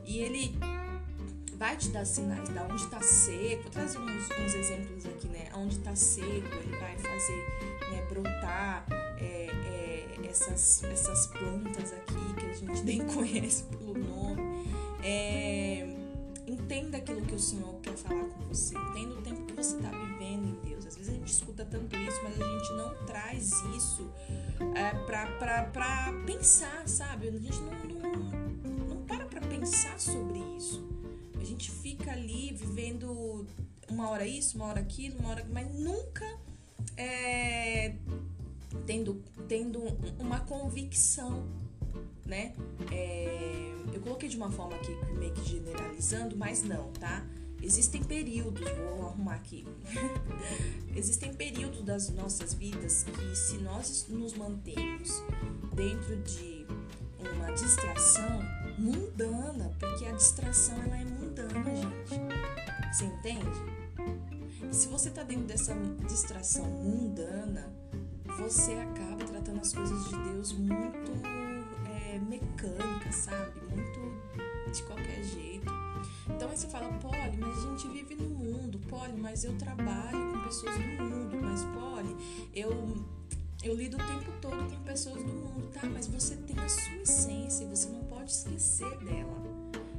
E 0.04 0.18
ele 0.18 0.58
vai 1.56 1.76
te 1.76 1.88
dar 1.88 2.04
sinais 2.04 2.48
da 2.50 2.64
onde 2.64 2.82
está 2.82 3.00
seco. 3.00 3.70
Trazer 3.70 3.98
uns, 3.98 4.30
uns, 4.30 4.54
exemplos 4.54 5.06
aqui, 5.06 5.28
né? 5.28 5.48
Onde 5.54 5.76
está 5.76 5.94
seco, 5.96 6.54
ele 6.54 6.76
vai 6.76 6.96
fazer 6.98 7.46
né, 7.90 8.06
brotar 8.08 8.86
é, 9.18 9.46
é, 9.46 10.18
essas, 10.24 10.84
essas 10.84 11.26
plantas 11.28 11.92
aqui 11.92 12.34
que 12.38 12.46
a 12.46 12.54
nem 12.82 13.06
conhece 13.06 13.64
pelo 13.64 13.94
nome. 13.94 14.42
É, 15.02 15.86
entenda 16.46 16.98
aquilo 16.98 17.22
que 17.22 17.34
o 17.34 17.38
Senhor 17.38 17.74
quer 17.80 17.96
falar 17.96 18.24
com 18.24 18.44
você. 18.46 18.74
Entenda 18.76 19.14
o 19.14 19.22
tempo 19.22 19.42
que 19.46 19.54
você 19.54 19.76
está 19.76 19.90
vivendo 19.90 20.48
em 20.48 20.68
Deus. 20.68 20.86
Às 20.86 20.96
vezes 20.96 21.12
a 21.12 21.14
gente 21.14 21.32
escuta 21.32 21.64
tanto 21.64 21.96
isso, 21.96 22.20
mas 22.22 22.40
a 22.40 22.44
gente 22.44 22.72
não 22.74 23.06
traz 23.06 23.50
isso 23.76 24.10
é, 24.74 24.90
para 25.06 26.12
pensar, 26.26 26.86
sabe? 26.88 27.28
A 27.28 27.32
gente 27.32 27.58
não, 27.60 28.00
não, 28.00 28.88
não 28.88 29.06
para 29.06 29.26
para 29.26 29.40
pensar 29.42 29.98
sobre 29.98 30.38
isso. 30.56 30.86
A 31.40 31.44
gente 31.44 31.70
fica 31.70 32.12
ali 32.12 32.52
vivendo 32.52 33.46
uma 33.88 34.10
hora 34.10 34.26
isso, 34.26 34.56
uma 34.56 34.66
hora 34.66 34.80
aquilo, 34.80 35.18
uma 35.18 35.30
hora. 35.30 35.46
Mas 35.50 35.72
nunca 35.74 36.26
é, 36.96 37.94
tendo, 38.86 39.22
tendo 39.48 39.80
uma 40.18 40.40
convicção, 40.40 41.46
né? 42.28 42.54
É, 42.92 43.72
eu 43.92 44.00
coloquei 44.00 44.28
de 44.28 44.36
uma 44.36 44.50
forma 44.50 44.76
aqui 44.76 44.94
meio 45.18 45.32
que 45.32 45.48
generalizando, 45.48 46.36
mas 46.36 46.62
não, 46.62 46.92
tá? 46.92 47.24
Existem 47.60 48.04
períodos, 48.04 48.62
vou 48.70 49.08
arrumar 49.08 49.34
aqui. 49.34 49.66
Existem 50.94 51.34
períodos 51.34 51.82
das 51.82 52.08
nossas 52.10 52.54
vidas 52.54 53.02
que 53.02 53.34
se 53.36 53.56
nós 53.58 54.06
nos 54.08 54.34
mantemos 54.34 55.22
dentro 55.74 56.16
de 56.22 56.66
uma 57.18 57.50
distração 57.52 58.40
mundana, 58.78 59.72
porque 59.80 60.04
a 60.04 60.12
distração 60.12 60.80
ela 60.82 60.98
é 60.98 61.04
mundana, 61.04 61.74
gente. 61.74 62.92
Você 62.92 63.04
entende? 63.06 64.72
Se 64.72 64.86
você 64.86 65.10
tá 65.10 65.24
dentro 65.24 65.44
dessa 65.44 65.74
distração 66.06 66.64
mundana, 66.64 67.72
você 68.38 68.74
acaba 68.74 69.24
tratando 69.24 69.60
as 69.60 69.72
coisas 69.72 70.04
de 70.04 70.16
Deus 70.30 70.52
muito 70.52 71.37
é, 72.18 72.28
mecânica, 72.28 73.12
sabe? 73.12 73.60
Muito 73.70 74.72
de 74.72 74.82
qualquer 74.82 75.22
jeito. 75.22 75.70
Então 76.28 76.50
aí 76.50 76.56
você 76.56 76.68
fala, 76.68 76.92
Poli, 76.98 77.36
mas 77.38 77.58
a 77.58 77.68
gente 77.70 77.88
vive 77.88 78.14
no 78.16 78.28
mundo, 78.28 78.78
Poli, 78.88 79.12
mas 79.14 79.44
eu 79.44 79.56
trabalho 79.56 80.32
com 80.32 80.44
pessoas 80.44 80.74
do 80.74 81.04
mundo, 81.04 81.36
mas 81.40 81.64
Poli, 81.64 82.16
eu, 82.54 82.96
eu 83.62 83.74
lido 83.74 83.96
o 83.96 83.98
tempo 83.98 84.32
todo 84.40 84.70
com 84.70 84.82
pessoas 84.82 85.22
do 85.22 85.32
mundo, 85.32 85.70
tá? 85.72 85.86
Mas 85.86 86.06
você 86.06 86.36
tem 86.36 86.58
a 86.58 86.68
sua 86.68 86.96
essência 86.96 87.64
e 87.64 87.68
você 87.68 87.88
não 87.88 88.04
pode 88.04 88.30
esquecer 88.30 88.96
dela. 88.98 89.38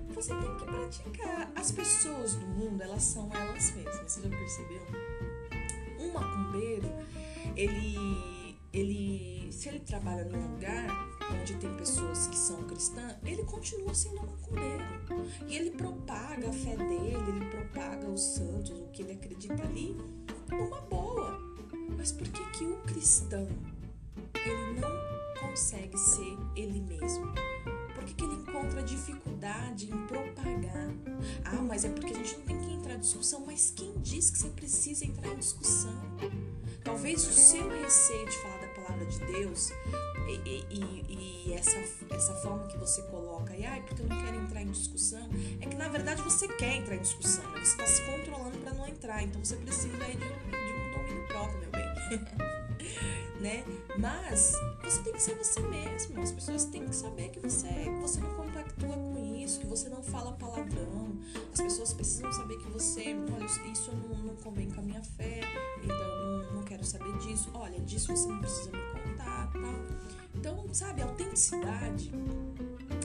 Você 0.09 0.33
tem 0.35 0.55
que 0.57 0.65
praticar. 0.65 1.51
As 1.55 1.71
pessoas 1.71 2.35
do 2.35 2.45
mundo, 2.45 2.81
elas 2.81 3.03
são 3.03 3.29
elas 3.33 3.71
mesmas, 3.71 4.11
você 4.11 4.21
já 4.21 4.29
percebeu? 4.29 4.81
Um 5.99 6.11
macumbeiro, 6.11 6.87
ele 7.55 8.38
ele, 8.71 9.51
se 9.51 9.69
ele 9.69 9.79
trabalha 9.79 10.23
num 10.25 10.53
lugar 10.53 10.87
onde 11.31 11.55
tem 11.55 11.73
pessoas 11.75 12.27
que 12.27 12.35
são 12.35 12.63
cristãs, 12.63 13.15
ele 13.23 13.43
continua 13.43 13.93
sendo 13.93 14.17
macumbeiro. 14.17 14.83
E 15.47 15.55
ele 15.55 15.71
propaga 15.71 16.49
a 16.49 16.53
fé 16.53 16.75
dele, 16.75 17.15
ele 17.27 17.45
propaga 17.49 18.07
os 18.07 18.21
santos, 18.21 18.71
o 18.71 18.87
que 18.87 19.01
ele 19.01 19.13
acredita 19.13 19.61
ali, 19.63 19.97
numa 20.49 20.81
boa. 20.81 21.39
Mas 21.97 22.11
por 22.11 22.27
que 22.27 22.43
que 22.51 22.63
o 22.65 22.77
cristão 22.77 23.47
ele 24.33 24.79
não 24.79 25.39
consegue 25.39 25.97
ser 25.97 26.37
ele 26.55 26.81
mesmo? 26.81 27.25
Por 27.95 28.05
que, 28.05 28.13
que 28.13 28.23
ele 28.23 28.35
encontra 28.35 28.81
dificuldade 28.81 29.91
em 29.91 30.07
propagar? 30.07 30.89
Ah, 31.43 31.61
mas 31.61 31.83
é 31.83 31.89
porque 31.89 32.13
a 32.13 32.15
gente 32.15 32.37
não 32.37 32.45
tem 32.45 32.57
que 32.59 32.73
entrar 32.73 32.95
em 32.95 32.99
discussão. 32.99 33.43
Mas 33.45 33.73
quem 33.75 33.93
diz 33.99 34.29
que 34.29 34.37
você 34.37 34.49
precisa 34.49 35.05
entrar 35.05 35.33
em 35.33 35.37
discussão? 35.37 35.93
Talvez 36.83 37.27
o 37.27 37.33
seu 37.33 37.67
receio 37.67 38.25
de 38.25 38.37
falar 38.37 38.58
palavra 38.89 39.05
de 39.05 39.19
Deus 39.19 39.71
e, 40.27 40.65
e, 40.69 41.45
e, 41.47 41.53
essa, 41.53 41.77
essa 42.11 42.33
forma 42.35 42.67
que 42.67 42.77
você 42.77 43.01
coloca, 43.03 43.55
e 43.55 43.65
ai, 43.65 43.81
porque 43.81 44.01
eu 44.01 44.07
não 44.07 44.23
quero 44.23 44.37
entrar 44.37 44.61
em 44.61 44.71
discussão, 44.71 45.29
é 45.61 45.65
que 45.65 45.75
na 45.75 45.87
verdade 45.87 46.21
você 46.21 46.47
quer 46.47 46.75
entrar 46.75 46.95
em 46.95 47.01
discussão, 47.01 47.43
né? 47.51 47.59
você 47.59 47.71
está 47.71 47.85
se 47.85 48.01
controlando 48.03 48.57
para 48.59 48.73
não 48.73 48.87
entrar, 48.87 49.23
então 49.23 49.43
você 49.43 49.55
precisa 49.55 49.97
de, 49.97 50.15
de 50.15 50.23
um 50.23 50.91
domínio 50.91 51.27
próprio, 51.27 51.59
meu 51.59 51.71
bem. 51.71 51.89
né? 53.41 53.63
Mas 53.97 54.53
você 54.83 55.01
tem 55.01 55.13
que 55.13 55.21
ser 55.21 55.35
você 55.35 55.61
mesmo. 55.61 56.21
As 56.21 56.31
pessoas 56.31 56.65
têm 56.65 56.85
que 56.87 56.95
saber 56.95 57.29
que 57.29 57.39
você, 57.39 57.67
que 57.67 57.99
você 58.01 58.19
não 58.19 58.35
compactua 58.79 58.95
com 58.95 59.35
isso, 59.35 59.59
que 59.59 59.67
você 59.67 59.89
não 59.89 60.01
fala 60.01 60.31
palavrão. 60.33 61.17
As 61.53 61.61
pessoas 61.61 61.93
precisam 61.93 62.31
saber 62.31 62.57
que 62.57 62.69
você, 62.69 63.15
olha, 63.33 63.45
isso 63.45 63.91
não, 63.91 64.17
não 64.23 64.35
convém 64.37 64.69
com 64.69 64.79
a 64.79 64.83
minha 64.83 65.03
fé, 65.03 65.41
então 65.83 65.97
não, 65.97 66.55
não 66.55 66.63
quero 66.63 66.85
saber 66.85 67.17
disso. 67.19 67.49
Olha, 67.53 67.79
disso 67.81 68.15
você 68.15 68.27
não 68.27 68.39
precisa 68.39 68.71
me 68.71 68.77
contar, 68.91 69.51
tal. 69.51 69.99
Então, 70.35 70.73
sabe, 70.73 71.01
autenticidade, 71.01 72.11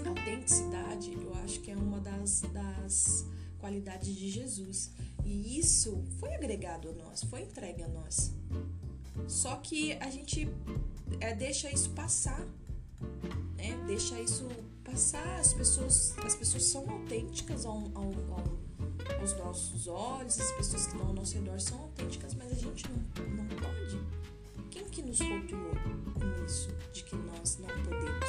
autenticidade, 0.06 1.12
eu 1.12 1.34
acho 1.44 1.60
que 1.60 1.70
é 1.70 1.76
uma 1.76 1.98
das, 2.00 2.42
das 2.52 3.26
qualidades 3.58 4.14
de 4.14 4.30
Jesus. 4.30 4.92
E 5.24 5.58
isso 5.58 6.04
foi 6.18 6.34
agregado 6.34 6.90
a 6.90 6.92
nós, 6.92 7.24
foi 7.24 7.42
entregue 7.42 7.82
a 7.82 7.88
nós. 7.88 8.32
Só 9.26 9.56
que 9.56 9.94
a 9.94 10.10
gente 10.10 10.48
é, 11.20 11.34
deixa 11.34 11.70
isso 11.70 11.90
passar, 11.90 12.40
né? 13.56 13.82
Deixa 13.86 14.20
isso 14.20 14.46
passar. 14.94 15.40
As 15.40 15.52
pessoas, 15.52 16.14
as 16.24 16.34
pessoas 16.36 16.64
são 16.64 16.88
autênticas 16.88 17.66
ao, 17.66 17.82
ao, 17.94 18.12
ao, 18.30 19.18
aos 19.20 19.36
nossos 19.36 19.88
olhos, 19.88 20.40
as 20.40 20.52
pessoas 20.52 20.86
que 20.86 20.92
estão 20.92 21.08
ao 21.08 21.12
nosso 21.12 21.34
redor 21.34 21.60
são 21.60 21.78
autênticas, 21.80 22.34
mas 22.34 22.52
a 22.52 22.54
gente 22.54 22.84
não, 22.88 23.26
não 23.26 23.46
pode. 23.56 24.00
Quem 24.70 24.84
que 24.84 25.02
nos 25.02 25.20
rotulou 25.20 25.72
com 26.14 26.44
isso, 26.44 26.68
de 26.92 27.02
que 27.04 27.16
nós 27.16 27.58
não 27.58 27.68
podemos? 27.82 28.28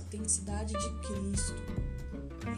Autenticidade 0.00 0.72
de 0.72 1.06
Cristo. 1.06 1.54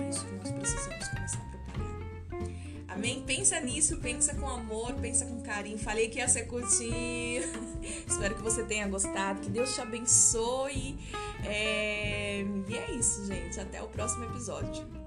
É 0.01 0.09
isso 0.09 0.25
que 0.25 0.35
nós 0.35 0.51
precisamos 0.51 1.09
começar 1.09 1.39
a 1.39 1.51
propagar. 1.51 2.55
Amém? 2.89 3.23
Pensa 3.27 3.61
nisso, 3.61 3.97
pensa 3.99 4.35
com 4.35 4.49
amor, 4.49 4.95
pensa 4.95 5.27
com 5.27 5.43
carinho. 5.43 5.79
Falei 5.79 6.09
que 6.09 6.19
ia 6.19 6.29
ser 6.29 6.45
curtinho. 6.45 7.43
Espero 8.07 8.35
que 8.35 8.43
você 8.43 8.65
tenha 8.65 8.89
gostado. 8.89 9.41
Que 9.41 9.51
Deus 9.51 9.75
te 9.75 9.81
abençoe. 9.81 10.99
É... 11.47 12.45
E 12.69 12.77
é 12.77 12.91
isso, 12.93 13.27
gente. 13.27 13.61
Até 13.61 13.83
o 13.83 13.89
próximo 13.89 14.25
episódio. 14.25 15.04